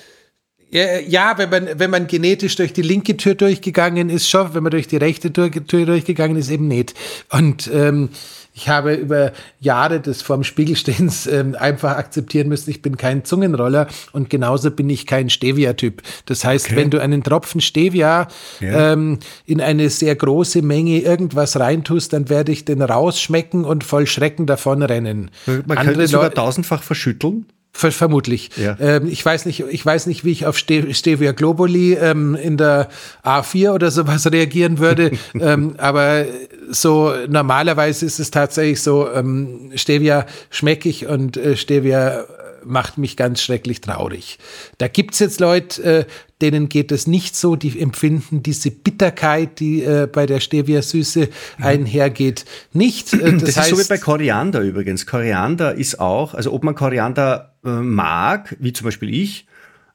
[0.71, 4.63] ja, ja, wenn man, wenn man genetisch durch die linke Tür durchgegangen ist, schon, wenn
[4.63, 6.95] man durch die rechte Tür, Tür durchgegangen ist, eben nicht.
[7.29, 8.09] Und ähm,
[8.55, 13.87] ich habe über Jahre des vorm Spiegelstehens ähm, einfach akzeptieren müssen, ich bin kein Zungenroller
[14.13, 16.01] und genauso bin ich kein Stevia-Typ.
[16.25, 16.75] Das heißt, okay.
[16.77, 18.29] wenn du einen Tropfen Stevia
[18.61, 18.93] ja.
[18.93, 24.07] ähm, in eine sehr große Menge irgendwas reintust, dann werde ich den rausschmecken und voll
[24.07, 25.31] Schrecken davonrennen.
[25.45, 27.45] Man Andere könnte sogar tausendfach verschütteln.
[27.75, 28.51] Vermutlich.
[28.55, 28.77] Ja.
[28.79, 32.87] Ähm, ich weiß nicht, ich weiß nicht, wie ich auf Stevia Globuli ähm, in der
[33.23, 35.11] A4 oder sowas reagieren würde.
[35.39, 36.25] ähm, aber
[36.69, 42.25] so normalerweise ist es tatsächlich so, ähm, Stevia schmecke ich und äh, Stevia
[42.65, 44.39] macht mich ganz schrecklich traurig.
[44.77, 46.05] Da gibt's jetzt Leute, äh,
[46.41, 51.63] denen geht es nicht so, die empfinden diese Bitterkeit, die äh, bei der Stevia-Süße mhm.
[51.63, 53.13] einhergeht, nicht.
[53.13, 55.05] Äh, das, das heißt, ist so wie bei Koriander übrigens.
[55.05, 59.47] Koriander ist auch, also ob man Koriander äh, mag, wie zum Beispiel ich,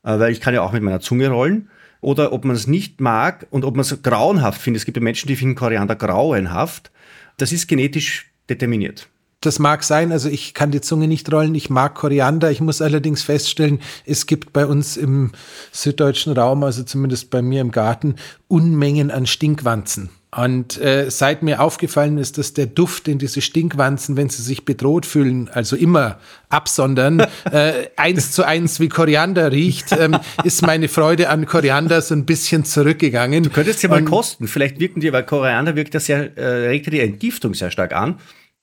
[0.03, 1.69] äh, weil ich kann ja auch mit meiner Zunge rollen,
[2.01, 4.81] oder ob man es nicht mag und ob man es grauenhaft findet.
[4.81, 6.91] Es gibt ja Menschen, die finden Koriander grauenhaft.
[7.37, 9.10] Das ist genetisch determiniert.
[9.43, 12.51] Das mag sein, also ich kann die Zunge nicht rollen, ich mag Koriander.
[12.51, 15.33] Ich muss allerdings feststellen, es gibt bei uns im
[15.73, 18.17] süddeutschen Raum, also zumindest bei mir im Garten,
[18.49, 20.11] Unmengen an Stinkwanzen.
[20.37, 24.65] Und äh, seit mir aufgefallen ist, dass der Duft, den diese Stinkwanzen, wenn sie sich
[24.65, 26.19] bedroht fühlen, also immer
[26.51, 32.15] absondern, äh, eins zu eins wie Koriander riecht, ähm, ist meine Freude an Koriander so
[32.15, 33.43] ein bisschen zurückgegangen.
[33.45, 34.47] Du könntest ja mal kosten.
[34.47, 37.93] Vielleicht wirken die, weil Koriander wirkt ja sehr, äh, regt ja die Entgiftung sehr stark
[37.93, 38.21] an.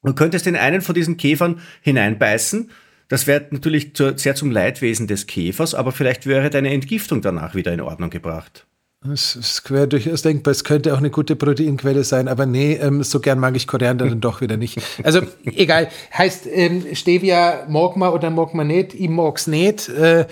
[0.07, 2.71] Du könntest in einen von diesen Käfern hineinbeißen.
[3.09, 7.55] Das wäre natürlich zu, sehr zum Leidwesen des Käfers, aber vielleicht wäre deine Entgiftung danach
[7.55, 8.65] wieder in Ordnung gebracht.
[9.05, 10.51] Das ist quer durchaus denkbar.
[10.51, 14.07] Es könnte auch eine gute Proteinquelle sein, aber nee, ähm, so gern mag ich Koriander
[14.07, 14.81] dann doch wieder nicht.
[15.03, 15.89] Also egal.
[16.17, 19.87] Heißt ähm, Stevia Mogma oder Mogma nicht, ich mag's nicht.
[19.89, 20.25] Äh,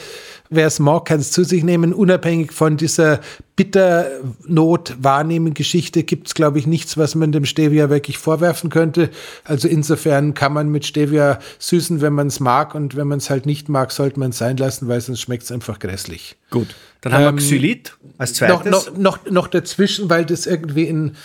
[0.63, 1.94] es mag, kann es zu sich nehmen.
[1.94, 3.20] Unabhängig von dieser
[3.56, 9.10] Bitternot-Wahrnehmen-Geschichte gibt es, glaube ich, nichts, was man dem Stevia wirklich vorwerfen könnte.
[9.44, 13.30] Also insofern kann man mit Stevia süßen, wenn man es mag und wenn man es
[13.30, 16.36] halt nicht mag, sollte man es sein lassen, weil sonst schmeckt es einfach grässlich.
[16.50, 18.65] Gut, dann haben ähm, wir Xylit als zweites.
[18.65, 21.15] Noch, noch, noch, noch dazwischen, weil das irgendwie in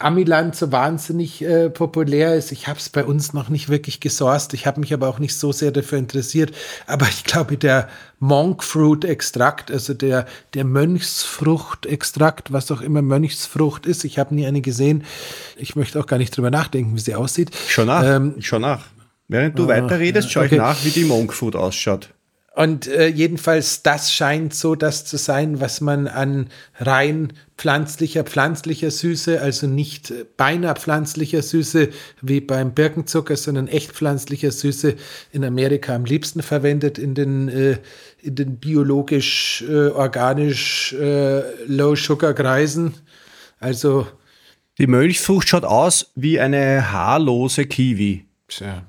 [0.00, 2.52] Amiland so wahnsinnig äh, populär ist.
[2.52, 4.54] Ich habe es bei uns noch nicht wirklich gesourced.
[4.54, 6.52] Ich habe mich aber auch nicht so sehr dafür interessiert.
[6.86, 13.02] Aber ich glaube, der Monk Fruit Extrakt, also der, der Mönchsfrucht Extrakt, was auch immer
[13.02, 15.04] Mönchsfrucht ist, ich habe nie eine gesehen.
[15.56, 17.50] Ich möchte auch gar nicht drüber nachdenken, wie sie aussieht.
[17.68, 18.02] Schon nach.
[18.02, 18.86] Ähm, schon nach.
[19.28, 20.56] Während du ah, weiterredest, schaue okay.
[20.56, 22.10] ich nach, wie die Monk Fruit ausschaut.
[22.60, 28.90] Und äh, jedenfalls, das scheint so das zu sein, was man an rein pflanzlicher, pflanzlicher
[28.90, 31.88] Süße, also nicht beinahe pflanzlicher Süße
[32.20, 34.96] wie beim Birkenzucker, sondern echt pflanzlicher Süße
[35.32, 37.78] in Amerika am liebsten verwendet in den, äh,
[38.20, 42.92] in den biologisch, äh, organisch äh, Low-Sugar-Kreisen.
[43.58, 44.06] Also.
[44.76, 48.26] Die Mönchsfrucht schaut aus wie eine haarlose Kiwi.
[48.48, 48.84] Tja.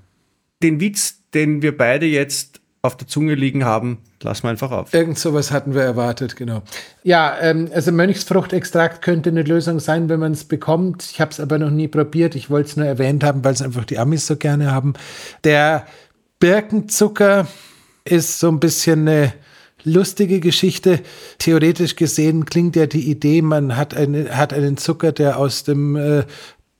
[0.61, 4.93] Den Witz, den wir beide jetzt auf der Zunge liegen haben, lassen wir einfach auf.
[4.93, 6.63] Irgend sowas hatten wir erwartet, genau.
[7.03, 11.03] Ja, ähm, also Mönchsfruchtextrakt könnte eine Lösung sein, wenn man es bekommt.
[11.11, 12.33] Ich habe es aber noch nie probiert.
[12.33, 14.93] Ich wollte es nur erwähnt haben, weil es einfach die Amis so gerne haben.
[15.43, 15.85] Der
[16.39, 17.47] Birkenzucker
[18.03, 19.33] ist so ein bisschen eine
[19.83, 21.01] lustige Geschichte.
[21.37, 25.95] Theoretisch gesehen klingt ja die Idee, man hat, eine, hat einen Zucker, der aus dem
[25.95, 26.23] äh,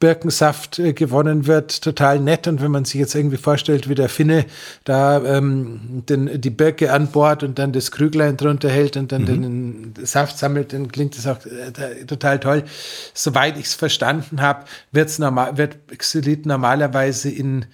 [0.02, 2.48] Birkensaft äh, gewonnen wird, total nett.
[2.48, 4.46] Und wenn man sich jetzt irgendwie vorstellt, wie der Finne
[4.84, 9.22] da ähm, den, die Birke an Bord und dann das Krüglein drunter hält und dann
[9.22, 9.94] mhm.
[9.94, 12.64] den Saft sammelt, dann klingt das auch äh, total toll.
[13.14, 17.66] Soweit ich es verstanden habe, wird's normal, wird Xylit normalerweise in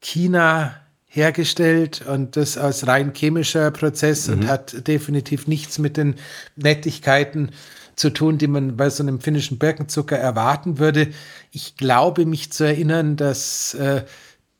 [0.00, 0.74] China
[1.06, 4.34] hergestellt und das aus rein chemischer Prozess mhm.
[4.34, 6.16] und hat definitiv nichts mit den
[6.56, 7.50] Nettigkeiten
[7.98, 11.08] zu tun, die man bei so einem finnischen Birkenzucker erwarten würde.
[11.50, 14.04] Ich glaube, mich zu erinnern, dass äh,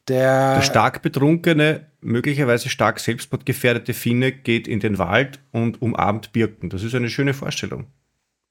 [0.09, 6.71] der, der stark betrunkene, möglicherweise stark selbstmordgefährdete Finne geht in den Wald und umarmt Birken.
[6.71, 7.87] Das ist eine schöne Vorstellung.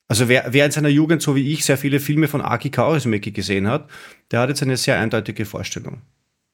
[0.08, 3.32] Also wer, wer in seiner Jugend, so wie ich, sehr viele Filme von Aki Kaurismäki
[3.32, 3.90] gesehen hat,
[4.32, 6.02] der hat jetzt eine sehr eindeutige Vorstellung.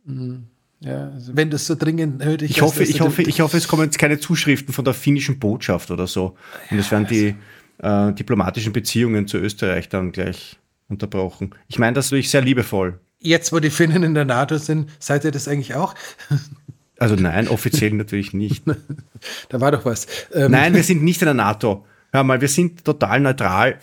[0.06, 0.48] Mhm.
[0.80, 3.84] Ja, also wenn das so dringend nötig ich Hoffe, ich, hoffe, ich hoffe, es kommen
[3.84, 6.36] jetzt keine Zuschriften von der finnischen Botschaft oder so.
[6.72, 7.36] Und es werden die
[7.84, 11.54] äh, diplomatischen Beziehungen zu Österreich dann gleich unterbrochen.
[11.68, 13.00] Ich meine das natürlich sehr liebevoll.
[13.20, 15.94] Jetzt, wo die Finnen in der NATO sind, seid ihr das eigentlich auch?
[17.00, 18.64] Also nein, offiziell natürlich nicht.
[19.50, 20.06] da war doch was.
[20.32, 21.86] Ähm nein, wir sind nicht in der NATO.
[22.14, 23.80] Hör mal, wir sind total neutral.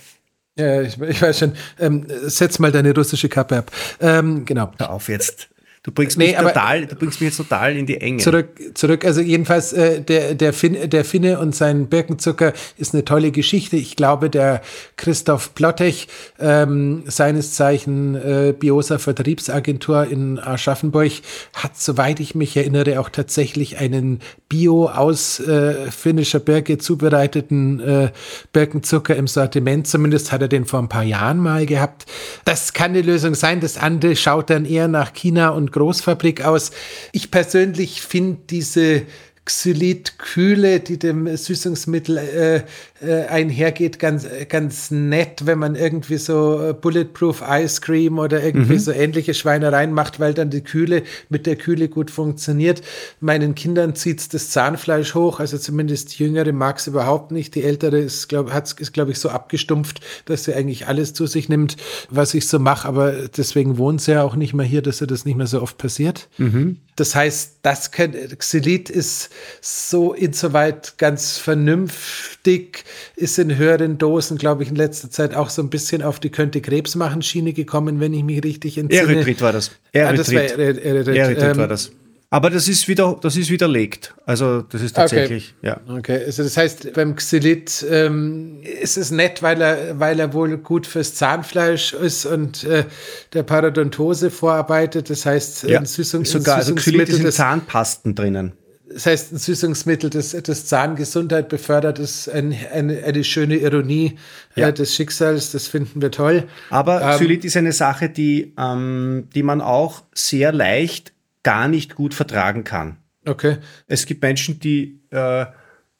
[0.57, 1.53] Ja, ich, ich weiß schon.
[1.79, 3.73] Ähm, setz mal deine russische Kappe ab.
[4.01, 4.73] Ähm, genau.
[4.79, 5.51] Hör auf jetzt.
[5.83, 8.19] Du bringst, mich nee, total, du bringst mich jetzt total in die Enge.
[8.19, 9.03] Zurück, zurück.
[9.03, 13.77] Also jedenfalls, äh, der, der, fin, der Finne und sein Birkenzucker ist eine tolle Geschichte.
[13.77, 14.61] Ich glaube, der
[14.99, 16.07] Christoph Plottech,
[16.39, 21.13] ähm, seines Zeichen äh, Biosa Vertriebsagentur in Aschaffenburg,
[21.55, 28.11] hat, soweit ich mich erinnere, auch tatsächlich einen Bio aus äh, finnischer Birke zubereiteten äh,
[28.53, 29.87] Birkenzucker im Sortiment.
[29.87, 32.05] Zumindest hat er den vor ein paar Jahren mal gehabt.
[32.45, 33.61] Das kann eine Lösung sein.
[33.61, 36.71] Das andere schaut dann eher nach China und Großfabrik aus.
[37.13, 39.03] Ich persönlich finde diese
[39.45, 42.63] Xylit-Kühle, die dem Süßungsmittel äh,
[43.03, 48.75] äh, einhergeht, ganz, ganz nett, wenn man irgendwie so äh, Bulletproof Ice Cream oder irgendwie
[48.75, 48.79] mhm.
[48.79, 52.83] so ähnliche Schweinereien macht, weil dann die Kühle mit der Kühle gut funktioniert.
[53.21, 57.55] Meinen Kindern zieht das Zahnfleisch hoch, also zumindest die Jüngere mag es überhaupt nicht.
[57.55, 58.53] Die Ältere ist, glaube
[58.93, 61.77] glaub ich, so abgestumpft, dass sie eigentlich alles zu sich nimmt,
[62.11, 65.07] was ich so mache, aber deswegen wohnt sie ja auch nicht mehr hier, dass ihr
[65.07, 66.29] das nicht mehr so oft passiert.
[66.39, 66.77] Mhm.
[66.97, 69.31] Das heißt, das Xylit ist
[69.63, 72.85] so insoweit ganz vernünftig,
[73.17, 76.31] ist in höheren Dosen, glaube ich, in letzter Zeit auch so ein bisschen auf die
[76.31, 79.13] könnte Krebs machen Schiene gekommen, wenn ich mich richtig entsinne.
[79.13, 79.71] Erythrit war das.
[79.93, 81.17] Erythrit, ah, das war, Erythrit.
[81.17, 81.93] Erythrit ähm, war das.
[82.33, 84.15] Aber das ist wieder, das ist widerlegt.
[84.25, 85.67] Also das ist tatsächlich, okay.
[85.67, 85.97] ja.
[85.99, 90.57] Okay, also das heißt, beim Xylit ähm, ist es nett, weil er, weil er wohl
[90.59, 92.85] gut fürs Zahnfleisch ist und äh,
[93.33, 95.11] der Parodontose vorarbeitet.
[95.11, 98.53] Das heißt, ja, ein Süßungs sogar ein Süßungsmittel, also Xylit ist in Zahnpasten drinnen
[98.93, 104.19] das heißt, ein Süßungsmittel, das, das Zahngesundheit befördert, ist ein, eine, eine schöne Ironie
[104.57, 104.69] äh, ja.
[104.69, 105.53] äh, des Schicksals.
[105.53, 106.49] Das finden wir toll.
[106.71, 111.95] Aber ähm, Xylit ist eine Sache, die, ähm, die man auch sehr leicht gar nicht
[111.95, 112.97] gut vertragen kann.
[113.27, 113.59] Okay.
[113.87, 115.47] Es gibt Menschen, die, äh,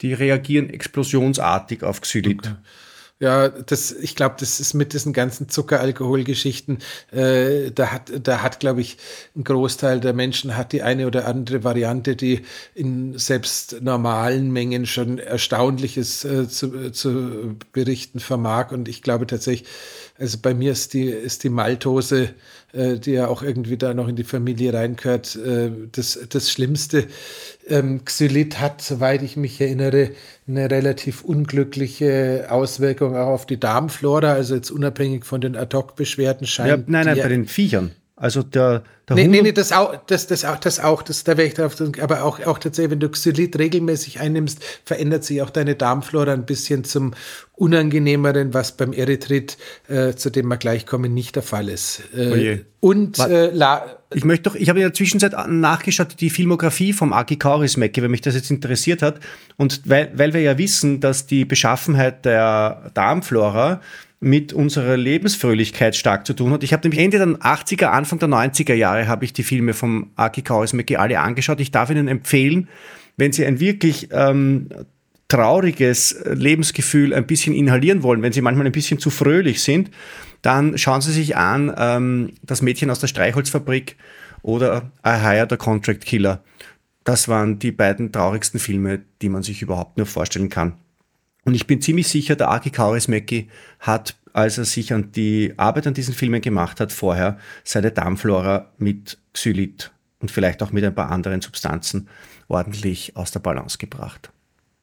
[0.01, 2.39] die reagieren explosionsartig auf Xylit.
[2.39, 2.57] Okay.
[3.23, 6.79] Ja, das, ich glaube, das ist mit diesen ganzen Zuckeralkoholgeschichten,
[7.13, 8.97] äh, da hat, da hat, glaube ich,
[9.37, 12.41] ein Großteil der Menschen hat die eine oder andere Variante, die
[12.75, 18.73] in selbst normalen Mengen schon Erstaunliches äh, zu, zu berichten vermag.
[18.73, 19.69] Und ich glaube tatsächlich,
[20.19, 22.31] also bei mir ist die, ist die Maltose
[22.73, 27.07] äh, die ja auch irgendwie da noch in die Familie reingehört, äh, das, das Schlimmste.
[27.69, 30.11] Ähm, Xylit hat, soweit ich mich erinnere,
[30.49, 36.69] eine relativ unglückliche Auswirkung auch auf die Darmflora, also jetzt unabhängig von den Ad-Hoc-Beschwerden scheint.
[36.69, 37.93] Ja, nein, nein, bei den Viechern.
[38.21, 41.39] Also der, der nee, nee, nee, das auch, das, das auch, das auch, das, da
[41.39, 45.49] wäre ich drauf, aber auch, auch tatsächlich, wenn du Xylit regelmäßig einnimmst, verändert sich auch
[45.49, 47.15] deine Darmflora ein bisschen zum
[47.55, 49.57] unangenehmeren, was beim Erythrit,
[49.89, 52.03] äh, zu dem wir gleich kommen, nicht der Fall ist.
[52.15, 53.53] Äh, oh und äh,
[54.13, 58.11] ich möchte doch, ich habe in der Zwischenzeit nachgeschaut, die Filmografie vom Aki Kaurismäki, wenn
[58.11, 59.19] mich das jetzt interessiert hat.
[59.57, 63.81] Und weil, weil wir ja wissen, dass die Beschaffenheit der Darmflora
[64.21, 66.63] mit unserer Lebensfröhlichkeit stark zu tun hat.
[66.63, 70.11] Ich habe nämlich Ende der 80er, Anfang der 90er Jahre habe ich die Filme vom
[70.17, 71.59] Aki Kaurismäki alle angeschaut.
[71.59, 72.69] Ich darf Ihnen empfehlen,
[73.17, 74.69] wenn Sie ein wirklich ähm,
[75.29, 79.91] trauriges Lebensgefühl ein bisschen inhalieren wollen, wenn Sie manchmal ein bisschen zu fröhlich sind,
[80.43, 83.97] dann schauen Sie sich an ähm, Das Mädchen aus der Streichholzfabrik
[84.43, 86.43] oder I Hired a Contract Killer.
[87.05, 90.75] Das waren die beiden traurigsten Filme, die man sich überhaupt nur vorstellen kann.
[91.45, 93.49] Und ich bin ziemlich sicher, der Aki Kaurismäki
[93.79, 98.71] hat, als er sich an die Arbeit an diesen Filmen gemacht hat, vorher seine Darmflora
[98.79, 102.09] mit Xylit und vielleicht auch mit ein paar anderen Substanzen
[102.49, 104.31] ordentlich aus der Balance gebracht.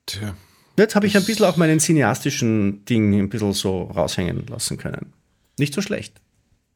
[0.06, 0.36] Tja.
[0.78, 5.14] Jetzt habe ich ein bisschen auch meinen cineastischen Ding ein bisschen so raushängen lassen können.
[5.58, 6.22] Nicht so schlecht.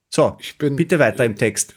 [0.10, 1.76] So, ich bin, bitte weiter im Text.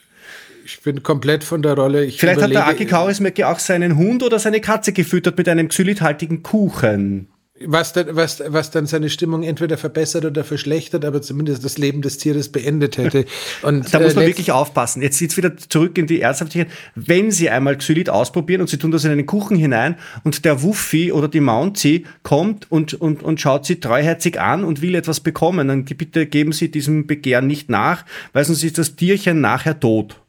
[0.65, 2.03] Ich bin komplett von der Rolle.
[2.05, 5.67] Ich Vielleicht hat der Aki Kaurismäki auch seinen Hund oder seine Katze gefüttert mit einem
[5.67, 7.27] xylithaltigen Kuchen.
[7.63, 12.01] Was dann, was, was dann seine Stimmung entweder verbessert oder verschlechtert, aber zumindest das Leben
[12.01, 13.25] des Tieres beendet hätte.
[13.61, 15.01] Und, da muss man äh, wirklich aufpassen.
[15.01, 16.71] Jetzt sieht es wieder zurück in die Ernsthaftigkeit.
[16.95, 19.95] Wenn Sie einmal Xylit ausprobieren und Sie tun das in einen Kuchen hinein
[20.25, 24.81] und der Wuffi oder die Mountie kommt und, und, und schaut Sie treuherzig an und
[24.81, 28.03] will etwas bekommen, dann bitte geben Sie diesem Begehren nicht nach,
[28.33, 30.19] weil sonst ist das Tierchen nachher tot.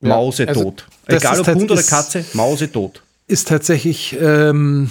[0.00, 0.86] Mause ja, also tot.
[1.06, 3.02] Egal ob Hund oder Katze, Mause tot.
[3.26, 4.16] Ist tatsächlich...
[4.18, 4.90] Ähm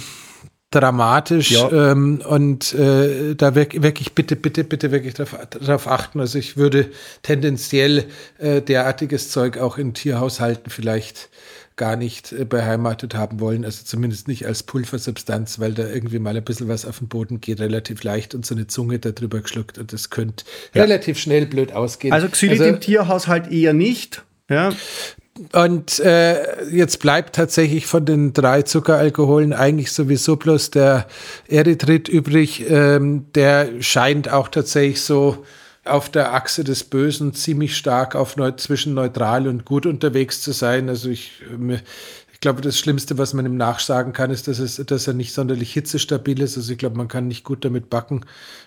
[0.72, 1.92] dramatisch ja.
[1.92, 6.18] ähm, und äh, da wirklich bitte, bitte, bitte wirklich darauf achten.
[6.20, 6.90] Also ich würde
[7.22, 8.06] tendenziell
[8.38, 11.28] äh, derartiges Zeug auch in Tierhaushalten vielleicht
[11.76, 16.36] gar nicht äh, beheimatet haben wollen, also zumindest nicht als Pulversubstanz, weil da irgendwie mal
[16.36, 19.40] ein bisschen was auf den Boden geht, relativ leicht und so eine Zunge da drüber
[19.40, 20.44] geschluckt und das könnte
[20.74, 20.82] ja.
[20.82, 22.12] relativ schnell blöd ausgehen.
[22.12, 24.22] Also Xylit also, im Tierhaushalt eher nicht.
[24.50, 24.72] Ja.
[25.52, 31.06] Und äh, jetzt bleibt tatsächlich von den drei Zuckeralkoholen eigentlich sowieso bloß der
[31.48, 32.68] Erythrit übrig.
[32.68, 35.42] Ähm, der scheint auch tatsächlich so
[35.84, 40.52] auf der Achse des Bösen ziemlich stark auf neu zwischen neutral und gut unterwegs zu
[40.52, 40.90] sein.
[40.90, 41.42] Also ich,
[42.32, 45.32] ich glaube, das Schlimmste, was man ihm nachsagen kann, ist, dass, es, dass er nicht
[45.32, 46.58] sonderlich hitzestabil ist.
[46.58, 48.26] Also ich glaube, man kann nicht gut damit backen,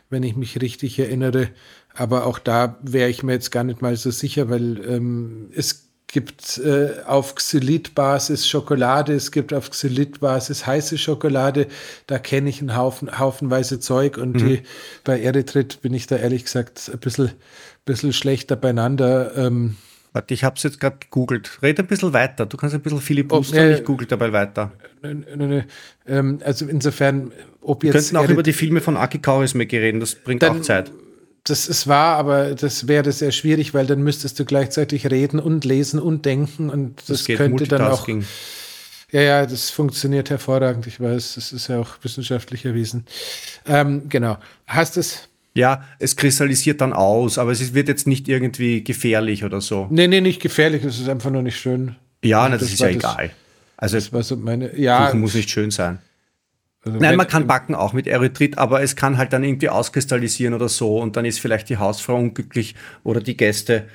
[0.09, 1.49] wenn ich mich richtig erinnere.
[1.93, 5.84] Aber auch da wäre ich mir jetzt gar nicht mal so sicher, weil ähm, es
[6.15, 11.67] gibt äh, auf Xylit-Basis Schokolade, es gibt auf Xylit-Basis heiße Schokolade.
[12.07, 14.47] Da kenne ich einen Haufen, haufenweise Zeug und mhm.
[14.47, 14.61] die,
[15.03, 17.31] bei Erythrit bin ich da ehrlich gesagt ein bisschen,
[17.83, 19.35] bisschen schlechter beieinander.
[19.35, 19.75] Ähm,
[20.13, 21.59] Warte, ich habe es jetzt gerade gegoogelt.
[21.61, 22.45] Red ein bisschen weiter.
[22.45, 24.71] Du kannst ein bisschen filibustern, oh, äh, ich google dabei weiter.
[25.03, 27.93] Ähm, also insofern, ob jetzt...
[27.93, 30.89] Wir könnten auch über die Filme von Aki Kaurismäki reden, das bringt dann, auch Zeit
[31.45, 35.63] das ist wahr, aber das wäre sehr schwierig, weil dann müsstest du gleichzeitig reden und
[35.63, 38.07] lesen und denken und das, das könnte dann auch.
[39.11, 40.87] Ja, ja, das funktioniert hervorragend.
[40.87, 43.05] Ich weiß, das ist ja auch wissenschaftlich erwiesen.
[43.67, 44.37] Ähm, genau.
[44.65, 45.29] Hast es?
[45.53, 49.87] Ja, es kristallisiert dann aus, aber es wird jetzt nicht irgendwie gefährlich oder so.
[49.91, 51.95] Nee, nee, nicht gefährlich, es ist einfach nur nicht schön.
[52.23, 53.31] Ja, das, das ist ja das, egal.
[53.77, 55.99] Also, das war so meine, ja, Kuchen muss nicht schön sein.
[56.85, 60.53] Also Nein, man kann backen auch mit Erythrit, aber es kann halt dann irgendwie auskristallisieren
[60.53, 63.87] oder so und dann ist vielleicht die Hausfrau unglücklich oder die Gäste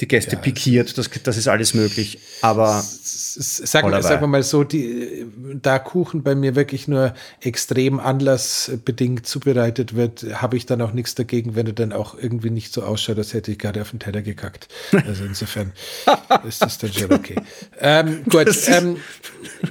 [0.00, 2.18] die Gäste ja, pikiert, das, das ist alles möglich.
[2.42, 5.26] Aber sagen wir, wir mal so, die,
[5.62, 11.14] da Kuchen bei mir wirklich nur extrem anlassbedingt zubereitet wird, habe ich dann auch nichts
[11.14, 14.00] dagegen, wenn er dann auch irgendwie nicht so ausschaut, als hätte ich gerade auf den
[14.00, 14.68] Teller gekackt.
[14.92, 15.72] Also insofern
[16.46, 17.36] ist das dann schon okay.
[17.80, 18.98] Ähm, gut, ähm,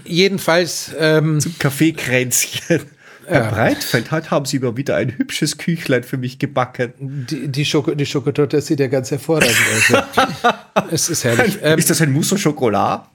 [0.05, 0.89] jedenfalls.
[0.97, 2.81] Ähm, Zum Kaffeekränzchen.
[3.27, 3.51] Herr.
[3.51, 6.93] Breitfeld, heute haben Sie mal wieder ein hübsches Küchlein für mich gebacken.
[7.29, 10.53] Die, die, Schoko, die Schokotorte sieht ja ganz hervorragend aus.
[10.91, 11.59] es ist herrlich.
[11.61, 13.09] Ähm, ist das ein Mousse au Chocolat?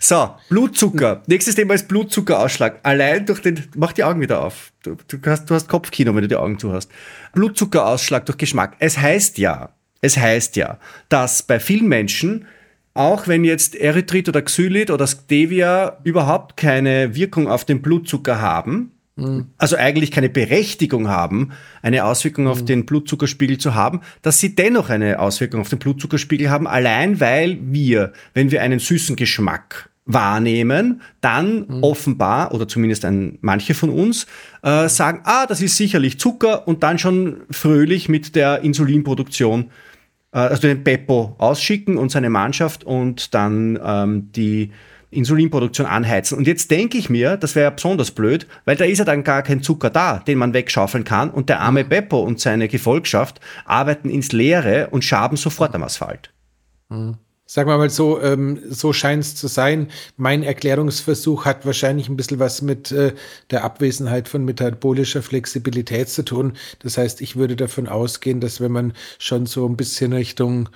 [0.00, 1.22] So, Blutzucker.
[1.26, 2.80] Nächstes Thema ist Blutzuckerausschlag.
[2.82, 4.72] Allein durch den, mach die Augen wieder auf.
[4.82, 6.90] Du, du, hast, du hast Kopfkino, wenn du die Augen zu hast.
[7.34, 8.76] Blutzuckerausschlag durch Geschmack.
[8.78, 9.70] Es heißt ja,
[10.00, 10.78] es heißt ja,
[11.08, 12.46] dass bei vielen Menschen
[12.94, 18.90] auch wenn jetzt Erythrit oder Xylit oder Stevia überhaupt keine Wirkung auf den Blutzucker haben,
[19.58, 21.52] also eigentlich keine Berechtigung haben,
[21.82, 22.66] eine Auswirkung auf mhm.
[22.66, 27.58] den Blutzuckerspiegel zu haben, dass sie dennoch eine Auswirkung auf den Blutzuckerspiegel haben, allein weil
[27.60, 31.82] wir, wenn wir einen süßen Geschmack wahrnehmen, dann mhm.
[31.82, 34.26] offenbar, oder zumindest ein, manche von uns,
[34.62, 39.70] äh, sagen, ah, das ist sicherlich Zucker und dann schon fröhlich mit der Insulinproduktion,
[40.32, 44.70] äh, also den Beppo ausschicken und seine Mannschaft und dann ähm, die
[45.10, 46.38] Insulinproduktion anheizen.
[46.38, 49.24] Und jetzt denke ich mir, das wäre ja besonders blöd, weil da ist ja dann
[49.24, 51.30] gar kein Zucker da, den man wegschaufeln kann.
[51.30, 56.32] Und der arme Beppo und seine Gefolgschaft arbeiten ins Leere und schaben sofort am Asphalt.
[56.88, 57.16] Mhm.
[57.52, 59.88] Sagen wir mal so, ähm, so scheint es zu sein.
[60.16, 63.12] Mein Erklärungsversuch hat wahrscheinlich ein bisschen was mit äh,
[63.50, 66.52] der Abwesenheit von metabolischer Flexibilität zu tun.
[66.78, 70.68] Das heißt, ich würde davon ausgehen, dass wenn man schon so ein bisschen Richtung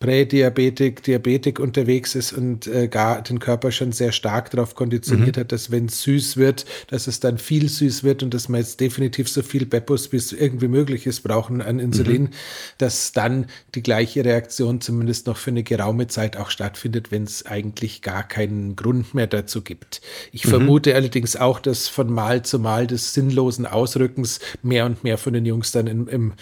[0.00, 5.40] Prädiabetik, Diabetik unterwegs ist und äh, gar den Körper schon sehr stark darauf konditioniert mhm.
[5.40, 8.56] hat, dass wenn es süß wird, dass es dann viel süß wird und dass wir
[8.56, 12.30] jetzt definitiv so viel Bepos, wie es irgendwie möglich ist, brauchen an Insulin, mhm.
[12.78, 13.44] dass dann
[13.74, 18.26] die gleiche Reaktion zumindest noch für eine geraume Zeit auch stattfindet, wenn es eigentlich gar
[18.26, 20.00] keinen Grund mehr dazu gibt.
[20.32, 20.50] Ich mhm.
[20.50, 25.34] vermute allerdings auch, dass von Mal zu Mal des sinnlosen Ausrückens mehr und mehr von
[25.34, 26.32] den Jungs dann im, im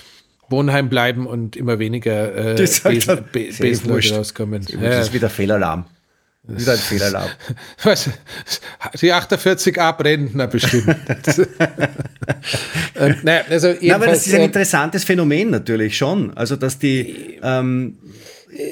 [0.51, 4.63] Wohnheim bleiben und immer weniger äh, Besen, Be Besenleute rauskommen.
[4.63, 5.01] Das ja.
[5.01, 5.85] ist wieder Fehlalarm.
[6.49, 7.29] Wieder ein Fehlalarm.
[7.83, 8.09] Was?
[9.01, 10.89] Die 48a brennen, na bestimmt.
[12.97, 16.35] ähm, naja, also Na, aber das ist ein ähm, interessantes Phänomen natürlich schon.
[16.35, 17.99] Also, dass die, ähm,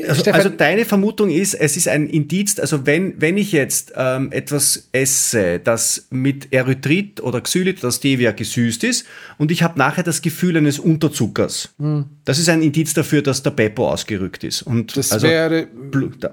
[0.09, 4.33] also, also, deine Vermutung ist, es ist ein Indiz, also wenn, wenn ich jetzt ähm,
[4.33, 9.07] etwas esse, das mit Erythrit oder Xylit oder Stevia gesüßt ist
[9.39, 12.07] und ich habe nachher das Gefühl eines Unterzuckers, hm.
[12.24, 14.62] das ist ein Indiz dafür, dass der Beppo ausgerückt ist.
[14.62, 15.68] Und, das also, wäre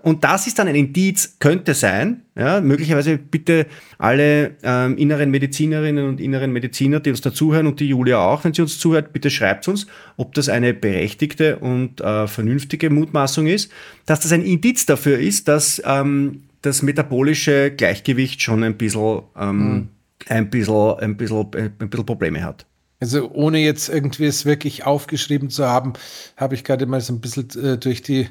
[0.03, 3.67] und das ist dann ein Indiz, könnte sein, ja, möglicherweise bitte
[3.99, 8.53] alle ähm, inneren Medizinerinnen und inneren Mediziner, die uns dazuhören und die Julia auch, wenn
[8.53, 9.85] sie uns zuhört, bitte schreibt uns,
[10.17, 13.71] ob das eine berechtigte und äh, vernünftige Mutmaßung ist,
[14.05, 19.57] dass das ein Indiz dafür ist, dass ähm, das metabolische Gleichgewicht schon ein bisschen, ähm,
[19.57, 19.89] mhm.
[20.27, 22.65] ein bisschen, ein bisschen, ein bisschen Probleme hat.
[22.99, 25.93] Also ohne jetzt irgendwie es wirklich aufgeschrieben zu haben,
[26.37, 28.29] habe ich gerade mal so ein bisschen äh, durch die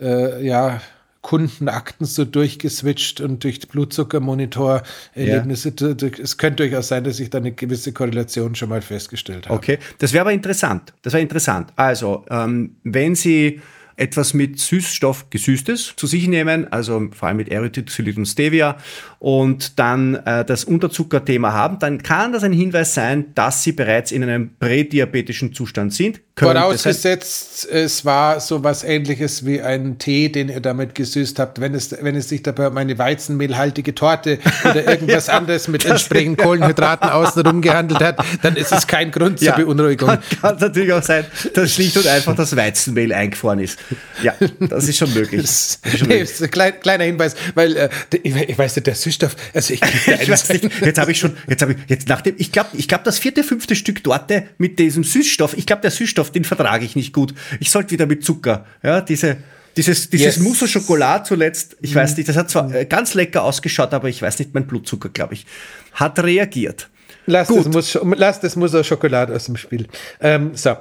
[0.00, 0.80] äh, ja,
[1.26, 5.72] Kundenakten so durchgeswitcht und durch Blutzuckermonitor-Erlebnisse.
[5.76, 5.96] Ja.
[6.22, 9.56] Es könnte durchaus sein, dass ich da eine gewisse Korrelation schon mal festgestellt habe.
[9.56, 10.92] Okay, das wäre aber interessant.
[11.02, 11.72] Das wäre interessant.
[11.74, 13.60] Also, ähm, wenn Sie
[13.96, 18.76] etwas mit Süßstoff Gesüßtes zu sich nehmen, also vor allem mit Erythrit, und Stevia
[19.18, 24.12] und dann äh, das Unterzuckerthema haben, dann kann das ein Hinweis sein, dass sie bereits
[24.12, 26.20] in einem prädiabetischen Zustand sind.
[26.38, 31.62] Vorausgesetzt, es war so was ähnliches wie ein Tee, den ihr damit gesüßt habt.
[31.62, 35.86] Wenn es, wenn es sich dabei um eine weizenmehlhaltige Torte oder irgendwas ja, anderes mit
[35.86, 40.08] entsprechenden Kohlenhydraten außenrum gehandelt hat, dann ist es kein Grund zur ja, Beunruhigung.
[40.08, 41.24] Kann, kann natürlich auch sein,
[41.54, 43.78] dass schlicht und einfach das Weizenmehl eingefroren ist.
[44.22, 45.40] Ja, das ist schon möglich.
[45.44, 46.40] Ist, schon möglich.
[46.40, 47.88] ein klein, kleiner Hinweis, weil äh,
[48.22, 51.62] ich, weiß nicht, der Süßstoff, also ich, ich weiß nicht, jetzt habe ich schon, jetzt
[51.62, 55.04] habe ich, jetzt nachdem, ich glaube, ich glaube, das vierte, fünfte Stück Torte mit diesem
[55.04, 57.34] Süßstoff, ich glaube, der Süßstoff, den vertrage ich nicht gut.
[57.60, 59.36] Ich sollte wieder mit Zucker, ja, diese,
[59.76, 60.38] dieses, dieses yes.
[60.38, 61.98] Mousse Schokolade zuletzt, ich mm.
[61.98, 65.10] weiß nicht, das hat zwar äh, ganz lecker ausgeschaut, aber ich weiß nicht, mein Blutzucker,
[65.10, 65.46] glaube ich,
[65.92, 66.88] hat reagiert.
[67.26, 67.66] Lass Gut.
[67.66, 69.88] das, muss, lass das Mousse Schokolade aus dem Spiel.
[70.20, 70.76] Ähm, so.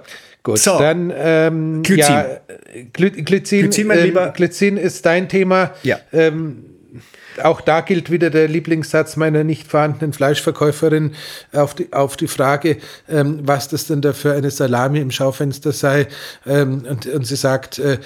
[0.46, 2.14] Gut, so, dann ähm, Glycin.
[2.14, 2.26] Ja,
[2.94, 4.30] Gly Glycin, Glycin, mein ähm, Lieber.
[4.30, 5.72] Glycin ist dein Thema.
[5.82, 5.98] Ja.
[6.14, 6.66] Ähm,
[7.44, 11.16] auch da gilt wieder der Lieblingssatz meiner nicht vorhandenen Fleischverkäuferin
[11.52, 12.78] auf die, auf die Frage,
[13.10, 16.08] ähm, was das denn da für eine Salami im Schaufenster sei.
[16.46, 17.98] Ähm, und, und sie sagt, äh,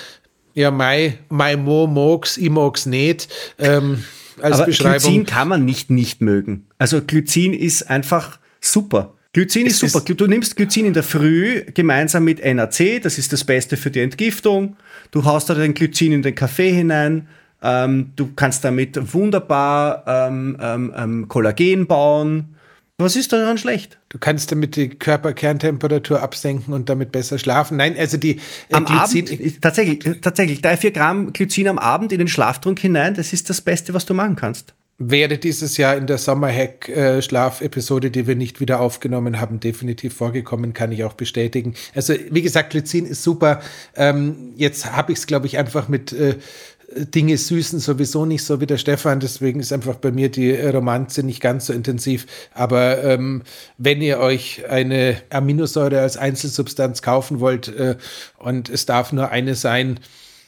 [0.54, 3.28] ja, mai, mai mo mogs, i mogs nicht.
[3.58, 4.06] Ähm,
[4.42, 5.00] als Aber Beschreibung.
[5.02, 6.68] Glycin kann man nicht nicht mögen.
[6.78, 9.14] Also Glycin ist einfach super.
[9.40, 10.02] Glycin ist super.
[10.02, 14.02] du nimmst Glycin in der Früh gemeinsam mit NAC, das ist das Beste für die
[14.02, 14.76] Entgiftung.
[15.12, 17.30] Du haust da den Glycin in den Kaffee hinein.
[17.62, 22.56] Ähm, du kannst damit wunderbar ähm, ähm, ähm, Kollagen bauen.
[22.98, 23.98] Was ist daran schlecht?
[24.10, 27.78] Du kannst damit die Körperkerntemperatur absenken und damit besser schlafen.
[27.78, 28.40] Nein, also die äh,
[28.74, 33.14] am Glycin Abend, tatsächlich, tatsächlich, drei, vier Gramm Glycin am Abend in den Schlaftrunk hinein,
[33.14, 38.28] das ist das Beste, was du machen kannst wäre dieses Jahr in der Sommerhack-Schlaf-Episode, die
[38.28, 41.74] wir nicht wieder aufgenommen haben, definitiv vorgekommen, kann ich auch bestätigen.
[41.96, 43.62] Also, wie gesagt, Glycin ist super.
[43.96, 46.36] Ähm, jetzt habe ich es, glaube ich, einfach mit äh,
[46.96, 51.24] Dinge süßen sowieso nicht so wie der Stefan, deswegen ist einfach bei mir die Romanze
[51.24, 52.26] nicht ganz so intensiv.
[52.54, 53.44] Aber ähm,
[53.78, 57.96] wenn ihr euch eine Aminosäure als Einzelsubstanz kaufen wollt äh,
[58.38, 60.00] und es darf nur eine sein